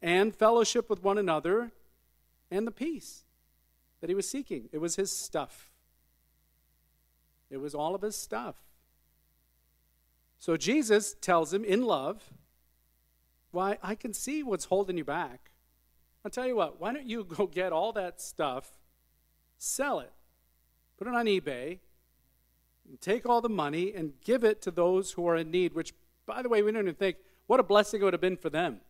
and 0.00 0.32
fellowship 0.32 0.88
with 0.88 1.02
one 1.02 1.18
another 1.18 1.72
and 2.52 2.68
the 2.68 2.70
peace 2.70 3.24
that 4.00 4.08
he 4.08 4.14
was 4.14 4.28
seeking. 4.28 4.68
It 4.70 4.78
was 4.78 4.94
his 4.94 5.10
stuff, 5.10 5.72
it 7.50 7.56
was 7.56 7.74
all 7.74 7.96
of 7.96 8.02
his 8.02 8.14
stuff. 8.14 8.54
So 10.38 10.56
Jesus 10.56 11.16
tells 11.20 11.52
him 11.52 11.64
in 11.64 11.82
love, 11.82 12.30
Why, 13.50 13.76
I 13.82 13.96
can 13.96 14.14
see 14.14 14.44
what's 14.44 14.66
holding 14.66 14.96
you 14.96 15.04
back. 15.04 15.50
I'll 16.24 16.30
tell 16.30 16.46
you 16.46 16.54
what, 16.54 16.80
why 16.80 16.92
don't 16.92 17.08
you 17.08 17.24
go 17.24 17.48
get 17.48 17.72
all 17.72 17.90
that 17.94 18.20
stuff, 18.20 18.70
sell 19.58 19.98
it, 19.98 20.12
put 20.96 21.08
it 21.08 21.14
on 21.14 21.26
eBay, 21.26 21.80
take 23.00 23.26
all 23.26 23.40
the 23.40 23.48
money 23.48 23.92
and 23.94 24.12
give 24.24 24.44
it 24.44 24.60
to 24.62 24.70
those 24.70 25.12
who 25.12 25.26
are 25.26 25.36
in 25.36 25.50
need, 25.50 25.74
which, 25.74 25.92
by 26.26 26.42
the 26.42 26.48
way, 26.48 26.62
we 26.62 26.72
don't 26.72 26.82
even 26.82 26.94
think 26.94 27.16
what 27.46 27.60
a 27.60 27.62
blessing 27.62 28.00
it 28.00 28.04
would 28.04 28.14
have 28.14 28.20
been 28.20 28.36
for 28.36 28.50
them 28.50 28.80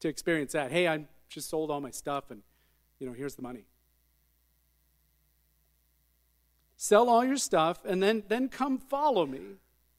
to 0.00 0.08
experience 0.08 0.52
that. 0.52 0.72
Hey, 0.72 0.88
I 0.88 1.04
just 1.28 1.48
sold 1.48 1.70
all 1.70 1.80
my 1.80 1.90
stuff 1.90 2.30
and, 2.30 2.42
you 2.98 3.06
know, 3.06 3.12
here's 3.12 3.34
the 3.34 3.42
money. 3.42 3.64
Sell 6.76 7.08
all 7.08 7.24
your 7.24 7.36
stuff 7.36 7.84
and 7.84 8.02
then, 8.02 8.22
then 8.28 8.48
come 8.48 8.78
follow 8.78 9.26
me. 9.26 9.40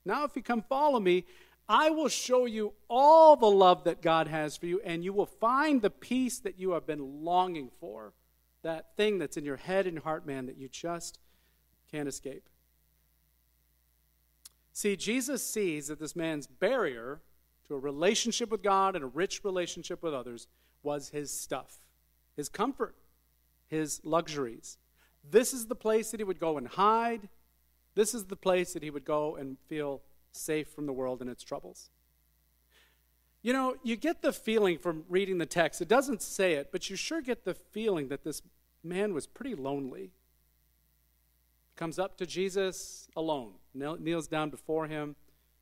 Now, 0.03 0.23
if 0.23 0.35
you 0.35 0.41
come 0.41 0.63
follow 0.67 0.99
me, 0.99 1.25
I 1.69 1.89
will 1.89 2.09
show 2.09 2.45
you 2.45 2.73
all 2.89 3.35
the 3.35 3.49
love 3.49 3.85
that 3.85 4.01
God 4.01 4.27
has 4.27 4.57
for 4.57 4.65
you, 4.65 4.81
and 4.83 5.05
you 5.05 5.13
will 5.13 5.25
find 5.25 5.81
the 5.81 5.89
peace 5.89 6.39
that 6.39 6.59
you 6.59 6.71
have 6.71 6.85
been 6.85 7.23
longing 7.23 7.69
for. 7.79 8.13
That 8.63 8.97
thing 8.97 9.19
that's 9.19 9.37
in 9.37 9.45
your 9.45 9.55
head 9.55 9.87
and 9.87 9.99
heart, 9.99 10.25
man, 10.25 10.47
that 10.47 10.57
you 10.57 10.67
just 10.67 11.19
can't 11.89 12.09
escape. 12.09 12.49
See, 14.81 14.95
Jesus 14.95 15.47
sees 15.47 15.89
that 15.89 15.99
this 15.99 16.15
man's 16.15 16.47
barrier 16.47 17.21
to 17.67 17.75
a 17.75 17.77
relationship 17.77 18.49
with 18.49 18.63
God 18.63 18.95
and 18.95 19.03
a 19.03 19.07
rich 19.07 19.43
relationship 19.43 20.01
with 20.01 20.11
others 20.11 20.47
was 20.81 21.09
his 21.09 21.31
stuff, 21.31 21.77
his 22.35 22.49
comfort, 22.49 22.95
his 23.67 24.01
luxuries. 24.03 24.79
This 25.23 25.53
is 25.53 25.67
the 25.67 25.75
place 25.75 26.09
that 26.09 26.19
he 26.19 26.23
would 26.23 26.39
go 26.39 26.57
and 26.57 26.67
hide. 26.67 27.29
This 27.93 28.15
is 28.15 28.25
the 28.25 28.35
place 28.35 28.73
that 28.73 28.81
he 28.81 28.89
would 28.89 29.05
go 29.05 29.35
and 29.35 29.59
feel 29.67 30.01
safe 30.31 30.69
from 30.69 30.87
the 30.87 30.93
world 30.93 31.21
and 31.21 31.29
its 31.29 31.43
troubles. 31.43 31.91
You 33.43 33.53
know, 33.53 33.75
you 33.83 33.95
get 33.95 34.23
the 34.23 34.33
feeling 34.33 34.79
from 34.79 35.03
reading 35.07 35.37
the 35.37 35.45
text, 35.45 35.79
it 35.81 35.89
doesn't 35.89 36.23
say 36.23 36.53
it, 36.53 36.69
but 36.71 36.89
you 36.89 36.95
sure 36.95 37.21
get 37.21 37.45
the 37.45 37.53
feeling 37.53 38.07
that 38.07 38.23
this 38.23 38.41
man 38.83 39.13
was 39.13 39.27
pretty 39.27 39.53
lonely 39.53 40.09
comes 41.81 41.97
up 41.97 42.15
to 42.15 42.27
Jesus 42.27 43.07
alone, 43.15 43.53
kneels 43.73 44.27
down 44.27 44.51
before 44.51 44.85
him. 44.85 45.15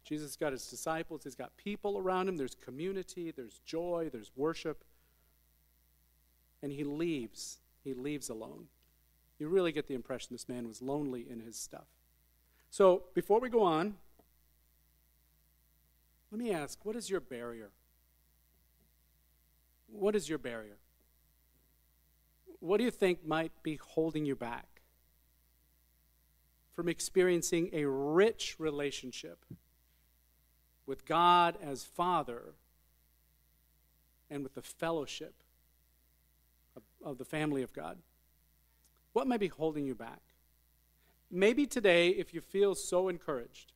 Jesus 0.04 0.36
got 0.36 0.52
his 0.52 0.68
disciples, 0.68 1.24
he's 1.24 1.34
got 1.34 1.56
people 1.56 1.98
around 1.98 2.28
him, 2.28 2.36
there's 2.36 2.56
community, 2.56 3.32
there's 3.32 3.62
joy, 3.66 4.10
there's 4.12 4.30
worship. 4.36 4.84
And 6.62 6.74
he 6.74 6.84
leaves. 6.84 7.60
He 7.86 7.94
leaves 7.94 8.28
alone. 8.28 8.66
You 9.38 9.48
really 9.48 9.72
get 9.72 9.88
the 9.88 9.94
impression 9.94 10.28
this 10.34 10.50
man 10.50 10.68
was 10.68 10.82
lonely 10.82 11.26
in 11.30 11.40
his 11.40 11.56
stuff. 11.56 11.88
So, 12.70 13.04
before 13.16 13.40
we 13.40 13.50
go 13.50 13.64
on, 13.64 13.96
let 16.34 16.42
me 16.42 16.52
ask 16.52 16.84
what 16.84 16.98
is 16.98 17.10
your 17.10 17.22
barrier? 17.22 17.70
What 19.88 20.18
is 20.18 20.28
your 20.28 20.38
barrier? 20.38 20.80
What 22.60 22.78
do 22.78 22.84
you 22.84 22.92
think 22.92 23.26
might 23.26 23.54
be 23.64 23.80
holding 23.82 24.26
you 24.26 24.36
back? 24.36 24.79
From 26.80 26.88
experiencing 26.88 27.70
a 27.74 27.84
rich 27.86 28.56
relationship 28.58 29.44
with 30.86 31.06
God 31.06 31.58
as 31.62 31.84
Father 31.84 32.54
and 34.30 34.44
with 34.44 34.54
the 34.54 34.62
fellowship 34.62 35.34
of, 36.78 36.84
of 37.04 37.18
the 37.18 37.26
family 37.26 37.64
of 37.64 37.74
God. 37.74 37.98
What 39.12 39.28
might 39.28 39.42
be 39.42 39.50
holding 39.50 39.86
you 39.86 39.94
back? 39.94 40.22
Maybe 41.30 41.66
today, 41.66 42.12
if 42.12 42.34
you 42.34 42.40
feel 42.40 42.76
so 42.76 43.10
encouraged, 43.10 43.74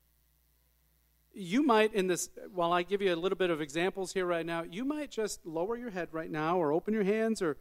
you 1.33 1.61
might, 1.61 1.93
in 1.93 2.07
this, 2.07 2.29
while 2.53 2.71
I 2.71 2.83
give 2.83 3.01
you 3.01 3.13
a 3.13 3.17
little 3.17 3.37
bit 3.37 3.49
of 3.49 3.59
examples 3.59 4.13
here 4.13 4.25
right 4.25 4.45
now, 4.45 4.63
you 4.63 4.85
might 4.85 5.11
just 5.11 5.45
lower 5.45 5.75
your 5.75 5.89
head 5.89 6.07
right 6.13 6.31
now 6.31 6.57
or 6.57 6.71
open 6.71 6.93
your 6.93 7.03
hands 7.03 7.41
or 7.41 7.57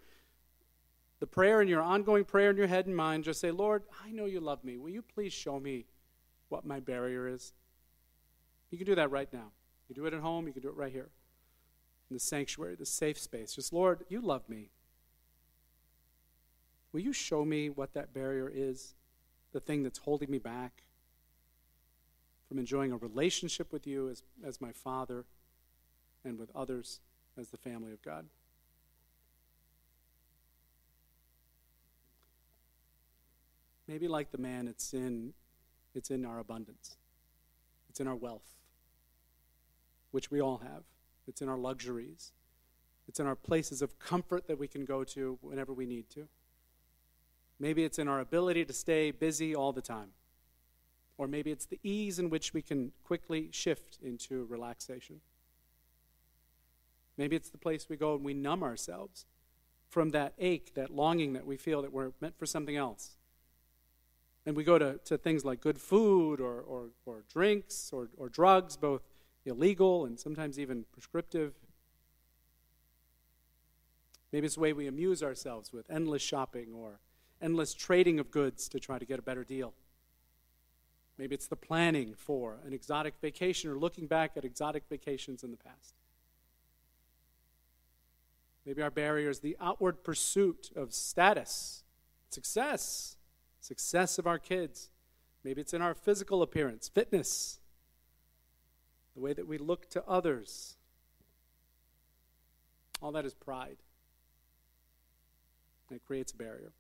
the 1.23 1.27
prayer 1.29 1.63
in 1.63 1.69
your 1.69 1.81
ongoing 1.81 2.25
prayer 2.25 2.51
in 2.51 2.57
your 2.57 2.67
head 2.67 2.87
and 2.87 2.97
mind, 2.97 3.23
just 3.23 3.41
say, 3.41 3.53
Lord, 3.53 3.85
I 4.05 4.11
know 4.11 4.25
you 4.25 4.41
love 4.41 4.65
me. 4.65 4.77
Will 4.77 4.91
you 4.91 5.03
please 5.03 5.33
show 5.33 5.61
me 5.61 5.87
what 6.49 6.67
my 6.67 6.81
barrier 6.81 7.29
is? 7.29 7.53
You 8.73 8.79
can 8.79 8.89
do 8.89 8.97
that 8.97 9.13
right 9.13 9.33
now. 9.33 9.53
You 9.89 9.95
do 9.95 10.05
it 10.05 10.15
at 10.15 10.19
home, 10.19 10.49
you 10.49 10.53
can 10.53 10.63
do 10.63 10.69
it 10.69 10.75
right 10.75 10.91
here 10.91 11.11
in 12.11 12.15
the 12.15 12.19
sanctuary, 12.19 12.75
the 12.75 12.85
safe 12.85 13.21
space. 13.21 13.55
Just, 13.55 13.73
Lord, 13.73 14.01
you 14.09 14.21
love 14.21 14.49
me. 14.49 14.71
Will 16.93 17.03
you 17.03 17.13
show 17.13 17.45
me 17.45 17.71
what 17.71 17.95
that 17.95 18.13
barrier 18.13 18.51
is? 18.53 18.97
The 19.53 19.61
thing 19.61 19.85
that's 19.85 20.01
holding 20.01 20.29
me 20.29 20.39
back 20.39 20.83
from 22.49 22.59
enjoying 22.59 22.91
a 22.91 22.97
relationship 22.97 23.73
with 23.73 23.87
you 23.87 24.09
as, 24.09 24.25
as 24.45 24.61
my 24.61 24.73
Father 24.73 25.25
and 26.25 26.37
with 26.37 26.51
others 26.53 26.99
as 27.39 27.51
the 27.51 27.59
family 27.59 27.93
of 27.93 28.03
God? 28.03 28.27
Maybe 33.89 34.09
like 34.09 34.31
the 34.31 34.39
man, 34.39 34.69
it's 34.69 34.95
in, 34.95 35.35
it's 35.95 36.11
in 36.11 36.25
our 36.25 36.39
abundance. 36.39 36.97
It's 37.89 38.01
in 38.01 38.07
our 38.07 38.17
wealth, 38.17 38.55
which 40.13 40.31
we 40.31 40.41
all 40.41 40.59
have. 40.59 40.85
It's 41.27 41.43
in 41.43 41.49
our 41.49 41.59
luxuries. 41.59 42.33
It's 43.09 43.21
in 43.21 43.27
our 43.27 43.37
places 43.37 43.83
of 43.83 43.99
comfort 43.99 44.47
that 44.49 44.59
we 44.59 44.69
can 44.69 44.85
go 44.85 45.05
to 45.05 45.39
whenever 45.41 45.73
we 45.73 45.87
need 45.87 46.09
to. 46.11 46.29
Maybe 47.59 47.85
it's 47.85 47.99
in 47.99 48.09
our 48.09 48.21
ability 48.21 48.65
to 48.65 48.73
stay 48.73 49.11
busy 49.11 49.55
all 49.55 49.73
the 49.73 49.83
time. 49.83 50.11
Or 51.19 51.29
maybe 51.29 51.51
it's 51.51 51.67
the 51.67 51.79
ease 51.83 52.19
in 52.19 52.31
which 52.31 52.55
we 52.55 52.63
can 52.63 52.93
quickly 53.05 53.51
shift 53.53 53.99
into 54.03 54.47
relaxation. 54.47 55.21
Maybe 57.17 57.37
it's 57.37 57.51
the 57.51 57.59
place 57.59 57.89
we 57.89 57.97
go 57.97 58.15
and 58.15 58.25
we 58.25 58.35
numb 58.35 58.63
ourselves 58.63 59.27
from 59.89 60.11
that 60.11 60.33
ache, 60.39 60.73
that 60.75 60.91
longing 60.91 61.35
that 61.35 61.47
we 61.47 61.57
feel 61.57 61.83
that 61.83 61.93
we're 61.93 62.13
meant 62.21 62.39
for 62.39 62.47
something 62.47 62.77
else. 62.77 63.17
And 64.45 64.57
we 64.57 64.65
go 64.65 64.79
to, 64.79 64.99
to 65.05 65.17
things 65.17 65.45
like 65.45 65.61
good 65.61 65.81
food 65.81 66.41
or, 66.41 66.61
or, 66.61 66.89
or 67.07 67.25
drinks 67.33 67.91
or, 67.93 68.09
or 68.17 68.29
drugs, 68.29 68.77
both 68.77 69.03
illegal 69.45 70.05
and 70.05 70.19
sometimes 70.19 70.59
even 70.59 70.85
prescriptive. 70.93 71.53
Maybe 74.33 74.47
it's 74.47 74.55
the 74.55 74.61
way 74.61 74.73
we 74.73 74.87
amuse 74.87 75.23
ourselves 75.23 75.73
with 75.73 75.91
endless 75.91 76.23
shopping 76.23 76.73
or 76.75 77.01
endless 77.41 77.75
trading 77.75 78.19
of 78.19 78.31
goods 78.31 78.69
to 78.71 78.81
try 78.81 78.99
to 78.99 79.05
get 79.05 79.19
a 79.19 79.23
better 79.23 79.45
deal. 79.45 79.75
Maybe 81.19 81.35
it's 81.35 81.47
the 81.47 81.57
planning 81.57 82.15
for 82.17 82.59
an 82.67 82.73
exotic 82.73 83.15
vacation 83.21 83.71
or 83.71 83.79
looking 83.79 84.07
back 84.07 84.33
at 84.37 84.45
exotic 84.45 84.85
vacations 84.89 85.45
in 85.45 85.51
the 85.51 85.57
past. 85.57 85.95
Maybe 88.65 88.81
our 88.81 88.91
barrier 88.91 89.29
is 89.29 89.41
the 89.41 89.57
outward 89.61 90.05
pursuit 90.05 90.71
of 90.75 90.95
status, 90.95 91.85
success, 92.31 93.17
success 93.63 94.19
of 94.19 94.27
our 94.27 94.39
kids. 94.39 94.91
Maybe 95.45 95.61
it's 95.61 95.73
in 95.73 95.81
our 95.81 95.95
physical 95.95 96.43
appearance, 96.43 96.89
fitness, 96.89 97.61
the 99.15 99.21
way 99.21 99.33
that 99.33 99.47
we 99.47 99.57
look 99.59 99.89
to 99.91 100.05
others. 100.07 100.77
All 103.01 103.13
that 103.13 103.25
is 103.25 103.35
pride. 103.35 103.79
And 105.89 105.97
it 105.97 106.05
creates 106.05 106.33
a 106.33 106.37
barrier. 106.37 106.73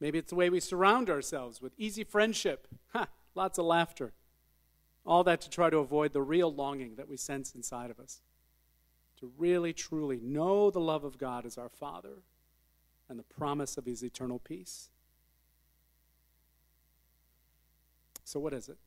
Maybe 0.00 0.18
it's 0.18 0.30
the 0.30 0.36
way 0.36 0.50
we 0.50 0.60
surround 0.60 1.10
ourselves 1.10 1.60
with 1.60 1.72
easy 1.76 2.04
friendship, 2.04 2.66
ha, 2.92 3.08
lots 3.34 3.58
of 3.58 3.66
laughter. 3.66 4.12
All 5.04 5.24
that 5.24 5.40
to 5.42 5.50
try 5.50 5.70
to 5.70 5.78
avoid 5.78 6.12
the 6.12 6.22
real 6.22 6.52
longing 6.52 6.96
that 6.96 7.08
we 7.08 7.16
sense 7.16 7.54
inside 7.54 7.90
of 7.90 7.98
us. 7.98 8.20
To 9.20 9.30
really, 9.36 9.72
truly 9.72 10.18
know 10.22 10.70
the 10.70 10.80
love 10.80 11.04
of 11.04 11.18
God 11.18 11.44
as 11.44 11.58
our 11.58 11.68
Father 11.68 12.22
and 13.10 13.18
the 13.18 13.24
promise 13.24 13.76
of 13.76 13.84
His 13.84 14.02
eternal 14.02 14.38
peace. 14.38 14.88
So, 18.24 18.38
what 18.38 18.54
is 18.54 18.68
it? 18.68 18.78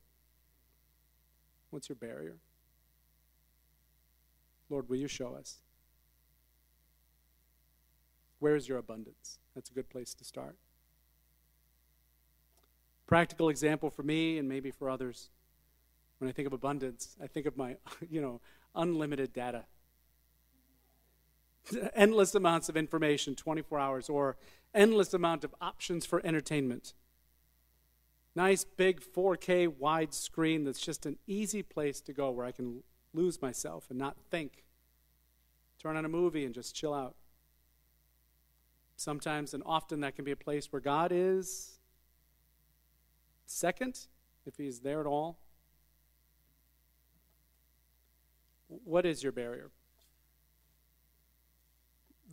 What's 1.70 1.90
your 1.90 1.96
barrier? 1.96 2.38
Lord, 4.70 4.88
will 4.88 4.96
you 4.96 5.08
show 5.08 5.34
us? 5.34 5.58
Where 8.38 8.56
is 8.56 8.66
your 8.66 8.78
abundance? 8.78 9.38
That's 9.54 9.70
a 9.70 9.74
good 9.74 9.90
place 9.90 10.14
to 10.14 10.24
start. 10.24 10.56
Practical 13.06 13.50
example 13.50 13.90
for 13.90 14.02
me 14.02 14.38
and 14.38 14.48
maybe 14.48 14.70
for 14.70 14.88
others. 14.88 15.28
When 16.18 16.30
I 16.30 16.32
think 16.32 16.46
of 16.46 16.54
abundance, 16.54 17.16
I 17.22 17.26
think 17.26 17.44
of 17.44 17.56
my, 17.56 17.76
you 18.10 18.22
know, 18.22 18.40
unlimited 18.74 19.34
data. 19.34 19.64
Endless 21.94 22.34
amounts 22.34 22.68
of 22.68 22.76
information 22.76 23.34
24 23.34 23.78
hours 23.78 24.08
or 24.08 24.36
endless 24.74 25.14
amount 25.14 25.44
of 25.44 25.54
options 25.60 26.04
for 26.04 26.24
entertainment 26.24 26.94
nice 28.34 28.64
big 28.64 29.00
4K 29.00 29.68
wide 29.78 30.12
screen 30.12 30.64
that's 30.64 30.80
just 30.80 31.06
an 31.06 31.18
easy 31.26 31.62
place 31.62 32.00
to 32.02 32.12
go 32.12 32.30
where 32.30 32.46
I 32.46 32.52
can 32.52 32.82
lose 33.12 33.40
myself 33.40 33.86
and 33.90 33.98
not 33.98 34.16
think. 34.30 34.64
Turn 35.80 35.96
on 35.96 36.04
a 36.04 36.08
movie 36.08 36.44
and 36.44 36.54
just 36.54 36.74
chill 36.74 36.92
out. 36.92 37.14
Sometimes 38.96 39.54
and 39.54 39.62
often 39.64 40.00
that 40.00 40.16
can 40.16 40.24
be 40.24 40.32
a 40.32 40.36
place 40.36 40.72
where 40.72 40.80
God 40.80 41.10
is 41.12 41.78
second, 43.46 44.06
if 44.46 44.56
He's 44.56 44.80
there 44.80 45.00
at 45.00 45.06
all. 45.06 45.38
What 48.68 49.06
is 49.06 49.22
your 49.22 49.32
barrier? 49.32 49.70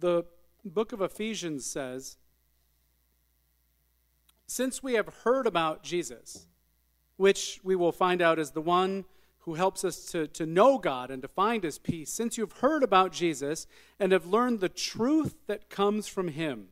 The 0.02 0.26
book 0.66 0.94
of 0.94 1.02
Ephesians 1.02 1.64
says 1.64 2.18
since 4.48 4.82
we 4.82 4.96
have 4.96 5.08
heard 5.24 5.46
about 5.46 5.84
Jesus, 5.84 6.48
which 7.18 7.60
we 7.64 7.76
will 7.76 7.92
find 7.92 8.20
out 8.20 8.40
is 8.40 8.52
the 8.52 8.62
one 8.62 9.06
who 9.42 9.54
helps 9.54 9.86
us 9.86 10.06
to, 10.06 10.28
to 10.30 10.48
know 10.48 10.80
God 10.80 11.12
and 11.12 11.22
to 11.22 11.28
find 11.28 11.64
his 11.64 11.78
peace, 11.78 12.12
since 12.12 12.36
you've 12.36 12.58
heard 12.58 12.82
about 12.82 13.12
Jesus 13.12 13.68
and 14.00 14.12
have 14.12 14.26
learned 14.26 14.60
the 14.60 14.70
truth 14.70 15.36
that 15.46 15.70
comes 15.70 16.08
from 16.08 16.30
him, 16.30 16.70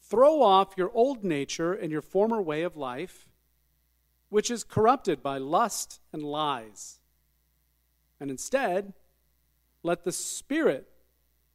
throw 0.00 0.42
off 0.42 0.78
your 0.78 0.90
old 0.94 1.24
nature 1.24 1.74
and 1.74 1.92
your 1.92 2.02
former 2.02 2.40
way 2.40 2.62
of 2.62 2.74
life, 2.74 3.28
which 4.30 4.50
is 4.50 4.64
corrupted 4.64 5.22
by 5.22 5.36
lust 5.36 6.00
and 6.10 6.22
lies. 6.22 7.00
And 8.18 8.30
instead, 8.30 8.94
let 9.82 10.04
the 10.04 10.12
Spirit 10.12 10.88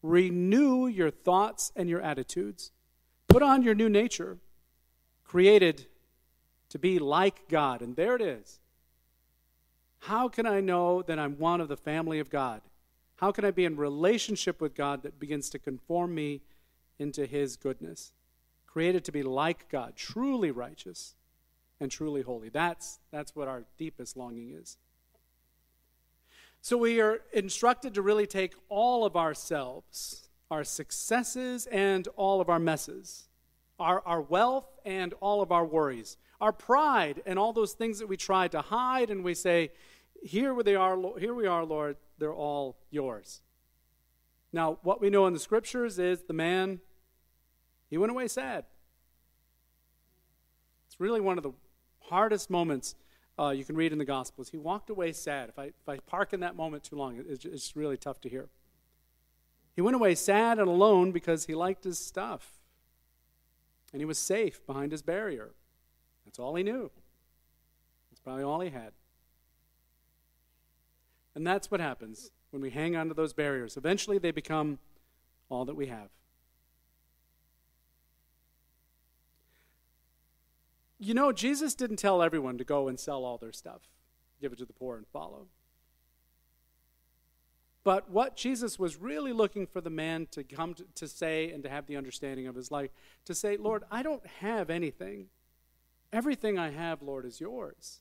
renew 0.03 0.85
your 0.85 1.09
thoughts 1.09 1.71
and 1.75 1.89
your 1.89 2.01
attitudes. 2.01 2.71
Put 3.27 3.41
on 3.41 3.63
your 3.63 3.73
new 3.73 3.89
nature, 3.89 4.37
created 5.23 5.87
to 6.69 6.77
be 6.77 6.99
like 6.99 7.47
God. 7.47 7.81
And 7.81 7.95
there 7.95 8.15
it 8.15 8.21
is. 8.21 8.59
How 9.99 10.27
can 10.27 10.45
I 10.45 10.59
know 10.59 11.01
that 11.01 11.17
I'm 11.17 11.39
one 11.39 11.61
of 11.61 11.69
the 11.69 11.77
family 11.77 12.19
of 12.19 12.29
God? 12.29 12.61
How 13.15 13.31
can 13.31 13.45
I 13.45 13.51
be 13.51 13.63
in 13.63 13.77
relationship 13.77 14.59
with 14.59 14.75
God 14.75 15.01
that 15.03 15.19
begins 15.19 15.49
to 15.51 15.59
conform 15.59 16.13
me 16.13 16.41
into 16.99 17.25
His 17.25 17.55
goodness? 17.55 18.11
Created 18.67 19.05
to 19.05 19.11
be 19.11 19.23
like 19.23 19.69
God, 19.69 19.95
truly 19.95 20.51
righteous 20.51 21.15
and 21.79 21.89
truly 21.89 22.21
holy. 22.21 22.49
That's, 22.49 22.99
that's 23.11 23.35
what 23.35 23.47
our 23.47 23.63
deepest 23.77 24.17
longing 24.17 24.49
is. 24.49 24.77
So 26.63 26.77
we 26.77 27.01
are 27.01 27.19
instructed 27.33 27.93
to 27.95 28.01
really 28.01 28.25
take 28.25 28.53
all 28.69 29.05
of 29.05 29.17
ourselves 29.17 30.29
our 30.49 30.63
successes 30.63 31.65
and 31.65 32.07
all 32.15 32.39
of 32.39 32.47
our 32.47 32.57
messes, 32.57 33.27
our, 33.79 34.01
our 34.05 34.21
wealth 34.21 34.67
and 34.85 35.13
all 35.19 35.41
of 35.41 35.51
our 35.51 35.65
worries, 35.65 36.15
our 36.39 36.53
pride 36.53 37.21
and 37.25 37.37
all 37.37 37.51
those 37.51 37.73
things 37.73 37.99
that 37.99 38.07
we 38.07 38.15
try 38.15 38.47
to 38.47 38.61
hide, 38.61 39.09
and 39.09 39.25
we 39.25 39.33
say, 39.33 39.71
here 40.23 40.55
they 40.63 40.75
are, 40.75 40.97
here 41.19 41.33
we 41.33 41.47
are, 41.47 41.65
Lord, 41.65 41.97
they're 42.17 42.33
all 42.33 42.77
yours. 42.89 43.41
Now, 44.53 44.77
what 44.83 45.01
we 45.01 45.09
know 45.09 45.27
in 45.27 45.33
the 45.33 45.39
scriptures 45.39 45.99
is 45.99 46.21
the 46.21 46.33
man, 46.33 46.79
he 47.89 47.97
went 47.97 48.11
away 48.11 48.29
sad. 48.29 48.63
It's 50.87 50.97
really 50.97 51.19
one 51.19 51.37
of 51.37 51.43
the 51.43 51.53
hardest 52.03 52.49
moments 52.49 52.95
uh, 53.39 53.49
you 53.49 53.63
can 53.63 53.75
read 53.75 53.91
in 53.91 53.97
the 53.97 54.05
Gospels. 54.05 54.49
He 54.49 54.57
walked 54.57 54.89
away 54.89 55.11
sad. 55.11 55.49
If 55.49 55.57
I, 55.57 55.65
if 55.65 55.89
I 55.89 55.97
park 55.97 56.33
in 56.33 56.39
that 56.41 56.55
moment 56.55 56.83
too 56.83 56.95
long, 56.95 57.23
it's, 57.27 57.45
it's 57.45 57.75
really 57.75 57.97
tough 57.97 58.21
to 58.21 58.29
hear. 58.29 58.47
He 59.75 59.81
went 59.81 59.95
away 59.95 60.13
sad 60.15 60.59
and 60.59 60.67
alone 60.67 61.11
because 61.11 61.45
he 61.45 61.55
liked 61.55 61.83
his 61.83 61.97
stuff. 61.97 62.59
And 63.91 64.01
he 64.01 64.05
was 64.05 64.19
safe 64.19 64.65
behind 64.65 64.91
his 64.91 65.01
barrier. 65.01 65.51
That's 66.25 66.39
all 66.39 66.55
he 66.55 66.63
knew. 66.63 66.91
That's 68.11 68.21
probably 68.21 68.43
all 68.43 68.59
he 68.59 68.69
had. 68.69 68.91
And 71.35 71.45
that's 71.45 71.71
what 71.71 71.79
happens 71.79 72.31
when 72.51 72.61
we 72.61 72.69
hang 72.69 72.95
on 72.95 73.07
to 73.07 73.15
those 73.15 73.33
barriers. 73.33 73.77
Eventually, 73.77 74.19
they 74.19 74.31
become 74.31 74.77
all 75.49 75.65
that 75.65 75.75
we 75.75 75.87
have. 75.87 76.09
You 81.03 81.13
know, 81.13 81.33
Jesus 81.33 81.75
didn't 81.75 81.97
tell 81.97 82.21
everyone 82.21 82.57
to 82.59 82.63
go 82.63 82.87
and 82.87 82.97
sell 82.97 83.25
all 83.25 83.37
their 83.37 83.51
stuff, 83.51 83.81
give 84.39 84.53
it 84.53 84.59
to 84.59 84.65
the 84.65 84.71
poor, 84.71 84.95
and 84.95 85.05
follow. 85.05 85.47
But 87.83 88.09
what 88.09 88.37
Jesus 88.37 88.79
was 88.79 88.95
really 88.95 89.33
looking 89.33 89.67
for 89.67 89.81
the 89.81 89.89
man 89.89 90.27
to 90.31 90.45
come 90.45 90.73
to, 90.75 90.85
to, 90.95 91.07
say 91.09 91.51
and 91.51 91.61
to 91.63 91.69
have 91.69 91.87
the 91.87 91.97
understanding 91.97 92.47
of 92.47 92.55
his 92.55 92.71
life, 92.71 92.91
to 93.25 93.35
say, 93.35 93.57
Lord, 93.57 93.83
I 93.91 94.01
don't 94.01 94.25
have 94.39 94.69
anything. 94.69 95.25
Everything 96.13 96.57
I 96.57 96.69
have, 96.69 97.01
Lord, 97.01 97.25
is 97.25 97.41
yours. 97.41 97.99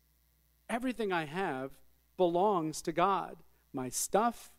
Everything 0.71 1.13
I 1.13 1.25
have 1.25 1.73
belongs 2.17 2.83
to 2.83 2.93
God. 2.93 3.39
My 3.73 3.89
stuff, 3.89 4.53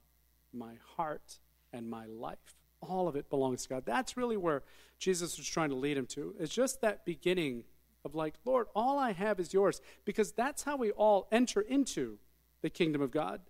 my 0.52 0.74
heart, 0.98 1.40
and 1.72 1.90
my 1.90 2.08
life. 2.08 2.58
All 2.82 3.08
of 3.08 3.16
it 3.16 3.30
belongs 3.30 3.64
to 3.64 3.70
God. 3.70 3.84
That's 3.86 4.18
really 4.18 4.36
where 4.36 4.64
Jesus 5.00 5.38
was 5.38 5.48
trying 5.48 5.70
to 5.70 5.76
lead 5.76 5.98
him 5.98 6.08
to. 6.08 6.36
It's 6.38 6.54
just 6.54 6.82
that 6.82 7.06
beginning 7.06 7.64
of 8.06 8.16
like, 8.16 8.36
Lord, 8.46 8.68
all 8.76 8.98
I 9.00 9.14
have 9.14 9.40
is 9.40 9.54
yours. 9.54 9.82
Because 10.06 10.32
that's 10.32 10.64
how 10.64 10.78
we 10.78 10.92
all 10.92 11.28
enter 11.32 11.62
into 11.62 12.18
the 12.62 12.70
kingdom 12.70 13.02
of 13.02 13.12
God. 13.12 13.42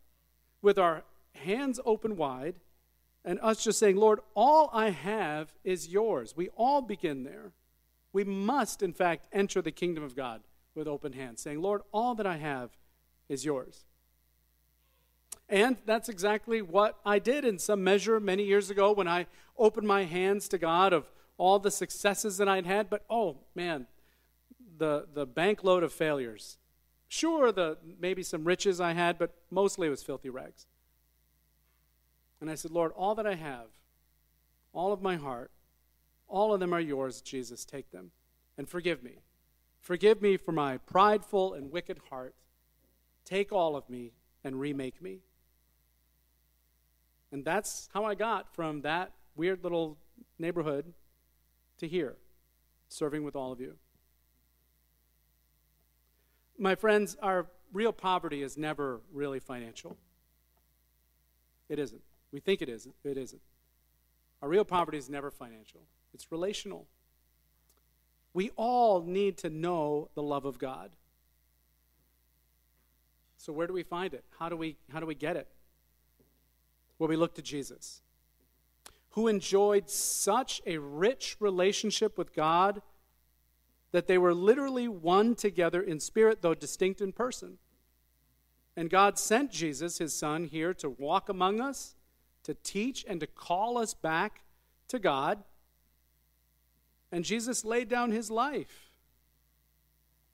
With 0.62 0.78
our 0.78 1.04
hands 1.36 1.80
open 1.86 2.16
wide, 2.16 2.56
and 3.26 3.40
us 3.42 3.64
just 3.64 3.80
saying, 3.80 3.96
Lord, 3.96 4.20
all 4.36 4.70
I 4.74 4.90
have 4.90 5.54
is 5.64 5.88
yours. 5.88 6.36
We 6.36 6.50
all 6.50 6.82
begin 6.82 7.24
there. 7.24 7.54
We 8.12 8.24
must, 8.24 8.84
in 8.84 8.94
fact, 8.94 9.28
enter 9.32 9.62
the 9.62 9.72
kingdom 9.72 10.04
of 10.04 10.16
God 10.16 10.42
with 10.76 10.88
open 10.88 11.14
hands, 11.14 11.42
saying, 11.42 11.62
Lord, 11.62 11.82
all 11.92 12.16
that 12.16 12.28
I 12.28 12.38
have 12.38 12.72
is 13.30 13.46
yours. 13.46 13.86
And 15.50 15.78
that's 15.86 16.10
exactly 16.10 16.62
what 16.62 16.98
I 17.06 17.20
did 17.20 17.46
in 17.46 17.60
some 17.60 17.84
measure 17.84 18.20
many 18.20 18.44
years 18.44 18.70
ago 18.70 18.92
when 18.92 19.08
I 19.08 19.28
opened 19.58 19.88
my 19.88 20.04
hands 20.04 20.48
to 20.50 20.58
God 20.58 20.94
of 20.94 21.10
all 21.38 21.60
the 21.60 21.72
successes 21.72 22.38
that 22.38 22.48
I'd 22.48 22.66
had. 22.66 22.90
But 22.90 23.04
oh, 23.10 23.38
man, 23.56 23.88
the, 24.84 25.26
the 25.26 25.84
of 25.84 25.94
failures. 25.94 26.58
Sure, 27.08 27.52
the, 27.52 27.78
maybe 28.00 28.22
some 28.22 28.44
riches 28.44 28.82
I 28.82 28.94
had, 28.94 29.18
but 29.18 29.34
mostly 29.50 29.88
it 29.88 29.92
was 29.92 30.04
filthy 30.04 30.30
rags. 30.30 30.66
And 32.42 32.50
I 32.50 32.56
said, 32.56 32.72
Lord, 32.72 32.92
all 32.96 33.16
that 33.16 33.26
I 33.26 33.36
have, 33.36 33.68
all 34.74 34.92
of 34.92 35.02
my 35.02 35.16
heart, 35.16 35.52
all 36.28 36.54
of 36.54 36.60
them 36.60 36.74
are 36.74 36.82
yours, 36.82 37.22
Jesus. 37.22 37.64
Take 37.64 37.92
them 37.92 38.12
and 38.58 38.68
forgive 38.68 39.04
me. 39.04 39.20
Forgive 39.80 40.22
me 40.22 40.36
for 40.36 40.52
my 40.52 40.78
prideful 40.78 41.54
and 41.54 41.72
wicked 41.72 42.00
heart. 42.10 42.36
Take 43.24 43.54
all 43.54 43.76
of 43.78 43.90
me 43.90 44.12
and 44.44 44.60
remake 44.60 45.02
me. 45.02 45.20
And 47.32 47.46
that's 47.46 47.90
how 47.94 48.04
I 48.04 48.16
got 48.16 48.54
from 48.54 48.82
that 48.82 49.12
weird 49.36 49.64
little 49.64 49.98
neighborhood 50.38 50.94
to 51.78 51.88
here, 51.88 52.18
serving 52.90 53.24
with 53.24 53.36
all 53.36 53.52
of 53.52 53.62
you. 53.62 53.76
My 56.58 56.76
friends, 56.76 57.18
our 57.22 57.48
real 57.72 57.92
poverty 57.92 58.44
is 58.44 58.58
never 58.58 59.02
really 59.12 59.40
financial. 59.40 59.98
It 61.70 61.80
isn't. 61.80 62.02
We 62.32 62.40
think 62.40 62.62
it 62.62 62.70
isn't. 62.70 62.96
It 63.04 63.18
isn't. 63.18 63.42
Our 64.42 64.50
real 64.50 64.66
poverty 64.66 64.98
is 64.98 65.10
never 65.10 65.32
financial, 65.32 65.82
it's 66.14 66.32
relational. 66.32 66.88
We 68.36 68.50
all 68.56 69.04
need 69.04 69.38
to 69.40 69.50
know 69.50 70.10
the 70.16 70.24
love 70.24 70.46
of 70.46 70.58
God. 70.58 70.96
So 73.38 73.54
where 73.54 73.68
do 73.68 73.74
we 73.74 73.84
find 73.84 74.14
it? 74.14 74.24
How 74.40 74.50
do 74.50 74.58
we 74.58 74.78
how 74.92 75.00
do 75.00 75.06
we 75.06 75.16
get 75.16 75.38
it? 75.38 75.48
Well, 76.98 77.10
we 77.10 77.16
look 77.16 77.36
to 77.36 77.42
Jesus, 77.42 78.02
who 79.12 79.28
enjoyed 79.28 79.90
such 79.90 80.62
a 80.66 80.78
rich 80.78 81.38
relationship 81.40 82.18
with 82.18 82.34
God 82.34 82.82
that 83.94 84.08
they 84.08 84.18
were 84.18 84.34
literally 84.34 84.90
one 84.90 85.36
together 85.36 85.82
in 85.82 86.02
spirit, 86.02 86.42
though 86.42 86.54
distinct 86.54 87.00
in 87.00 87.14
person. 87.14 87.60
And 88.76 88.90
God 88.90 89.18
sent 89.18 89.52
Jesus, 89.52 90.00
his 90.00 90.14
son, 90.14 90.46
here 90.46 90.74
to 90.74 90.90
walk 90.90 91.30
among 91.30 91.62
us 91.62 91.96
to 92.44 92.54
teach 92.54 93.06
and 93.08 93.20
to 93.20 93.28
call 93.28 93.78
us 93.78 93.94
back 93.94 94.44
to 94.90 95.00
God. 95.00 95.44
And 97.12 97.24
Jesus 97.24 97.64
laid 97.64 97.88
down 97.88 98.12
his 98.12 98.30
life. 98.30 98.92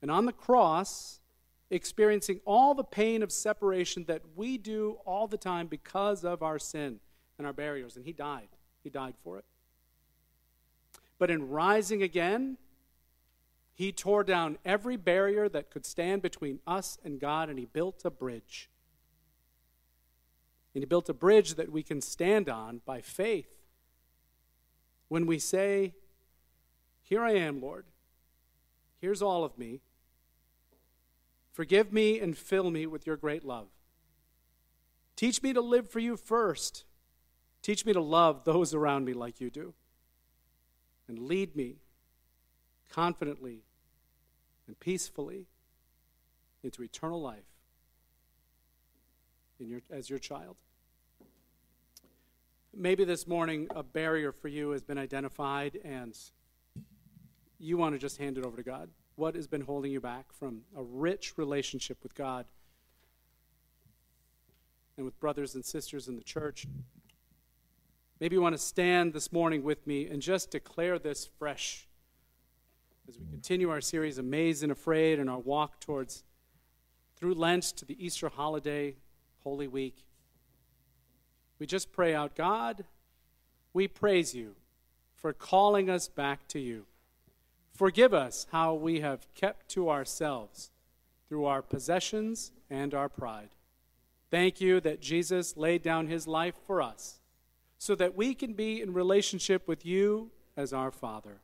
And 0.02 0.10
on 0.10 0.26
the 0.26 0.34
cross, 0.34 1.20
experiencing 1.70 2.40
all 2.46 2.74
the 2.74 2.84
pain 2.84 3.22
of 3.22 3.32
separation 3.32 4.06
that 4.06 4.22
we 4.36 4.58
do 4.58 4.98
all 5.06 5.28
the 5.28 5.38
time 5.38 5.68
because 5.68 6.24
of 6.24 6.42
our 6.42 6.58
sin 6.58 7.00
and 7.38 7.46
our 7.46 7.54
barriers. 7.54 7.96
And 7.96 8.06
he 8.06 8.14
died. 8.14 8.48
He 8.84 8.90
died 8.90 9.16
for 9.24 9.38
it. 9.38 9.46
But 11.20 11.30
in 11.30 11.50
rising 11.50 12.02
again, 12.02 12.58
he 13.80 13.94
tore 13.94 14.26
down 14.26 14.58
every 14.66 14.98
barrier 14.98 15.48
that 15.48 15.72
could 15.72 15.86
stand 15.86 16.22
between 16.22 16.60
us 16.68 16.98
and 17.02 17.18
God, 17.18 17.50
and 17.50 17.58
he 17.58 17.64
built 17.64 18.02
a 18.04 18.10
bridge. 18.10 18.70
And 20.76 20.82
he 20.82 20.86
built 20.86 21.08
a 21.08 21.14
bridge 21.14 21.56
that 21.56 21.72
we 21.72 21.82
can 21.82 22.02
stand 22.02 22.50
on 22.50 22.82
by 22.86 23.00
faith. 23.00 23.48
When 25.08 25.26
we 25.26 25.40
say, 25.40 25.94
Here 27.04 27.24
I 27.24 27.36
am, 27.36 27.62
Lord, 27.62 27.86
here's 29.00 29.22
all 29.22 29.46
of 29.46 29.58
me. 29.58 29.80
Forgive 31.54 31.94
me 31.94 32.20
and 32.20 32.38
fill 32.38 32.72
me 32.72 32.86
with 32.86 33.08
your 33.08 33.16
great 33.16 33.46
love. 33.46 33.70
Teach 35.16 35.42
me 35.42 35.54
to 35.54 35.62
live 35.62 35.90
for 35.90 36.00
you 36.00 36.18
first. 36.18 36.84
Teach 37.62 37.86
me 37.86 37.94
to 37.94 38.02
love 38.02 38.44
those 38.44 38.74
around 38.74 39.06
me 39.06 39.14
like 39.14 39.40
you 39.40 39.50
do. 39.50 39.74
And 41.08 41.18
lead 41.18 41.56
me 41.56 41.78
confidently 42.90 43.64
and 44.70 44.80
peacefully 44.80 45.48
into 46.64 46.84
eternal 46.84 47.20
life 47.20 47.44
your, 49.58 49.82
as 49.90 50.12
your 50.12 50.20
child. 50.20 50.58
Maybe 52.72 53.04
this 53.04 53.26
morning 53.26 53.68
a 53.76 53.82
barrier 53.82 54.32
for 54.32 54.48
you 54.48 54.70
has 54.70 54.84
been 54.84 55.00
identified 55.00 55.80
and 55.84 56.16
you 57.58 57.78
want 57.78 57.96
to 57.96 58.00
just 58.00 58.18
hand 58.18 58.38
it 58.38 58.46
over 58.46 58.56
to 58.58 58.62
God. 58.62 58.90
What 59.16 59.34
has 59.34 59.48
been 59.48 59.62
holding 59.62 59.92
you 59.92 60.00
back 60.00 60.32
from 60.32 60.62
a 60.78 60.84
rich 60.84 61.34
relationship 61.36 61.98
with 62.04 62.14
God 62.14 62.46
and 64.98 65.04
with 65.04 65.20
brothers 65.20 65.56
and 65.56 65.66
sisters 65.66 66.08
in 66.08 66.16
the 66.16 66.24
church? 66.24 66.68
Maybe 68.20 68.36
you 68.36 68.42
want 68.44 68.54
to 68.54 68.62
stand 68.62 69.14
this 69.14 69.32
morning 69.32 69.64
with 69.64 69.88
me 69.88 70.06
and 70.06 70.22
just 70.22 70.52
declare 70.52 71.00
this 71.00 71.28
fresh 71.40 71.89
as 73.10 73.18
we 73.18 73.26
continue 73.26 73.72
our 73.72 73.82
series, 73.82 74.20
Amazed 74.20 74.62
and 74.62 74.72
Afraid, 74.72 75.18
and 75.18 75.32
our 75.32 75.40
walk 75.40 75.80
towards 75.80 76.24
through 77.16 77.34
Lent 77.34 77.64
to 77.64 77.84
the 77.84 78.06
Easter 78.06 78.30
holiday, 78.30 78.98
Holy 79.40 79.68
Week. 79.68 80.06
We 81.58 81.66
just 81.66 81.92
pray 81.92 82.14
out, 82.14 82.36
God, 82.36 82.86
we 83.74 83.88
praise 83.88 84.36
you 84.36 84.54
for 85.16 85.34
calling 85.34 85.90
us 85.90 86.08
back 86.08 86.48
to 86.50 86.60
you. 86.60 86.86
Forgive 87.74 88.14
us 88.14 88.46
how 88.52 88.76
we 88.76 89.00
have 89.00 89.26
kept 89.34 89.70
to 89.70 89.90
ourselves 89.90 90.70
through 91.28 91.46
our 91.46 91.64
possessions 91.64 92.52
and 92.70 92.94
our 92.94 93.10
pride. 93.10 93.50
Thank 94.30 94.62
you 94.62 94.80
that 94.82 95.02
Jesus 95.02 95.58
laid 95.58 95.82
down 95.82 96.06
his 96.06 96.28
life 96.28 96.60
for 96.68 96.80
us 96.80 97.22
so 97.80 97.96
that 97.96 98.16
we 98.16 98.36
can 98.36 98.54
be 98.54 98.84
in 98.84 98.94
relationship 98.94 99.68
with 99.68 99.84
you 99.84 100.30
as 100.56 100.74
our 100.74 100.92
Father 100.92 101.42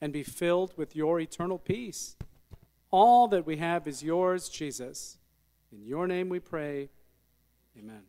and 0.00 0.12
be 0.12 0.22
filled 0.22 0.76
with 0.76 0.94
your 0.94 1.20
eternal 1.20 1.58
peace. 1.58 2.16
All 2.90 3.28
that 3.28 3.46
we 3.46 3.56
have 3.56 3.86
is 3.86 4.02
yours, 4.02 4.48
Jesus. 4.48 5.18
In 5.72 5.84
your 5.84 6.06
name 6.06 6.28
we 6.28 6.40
pray. 6.40 6.90
Amen. 7.78 8.02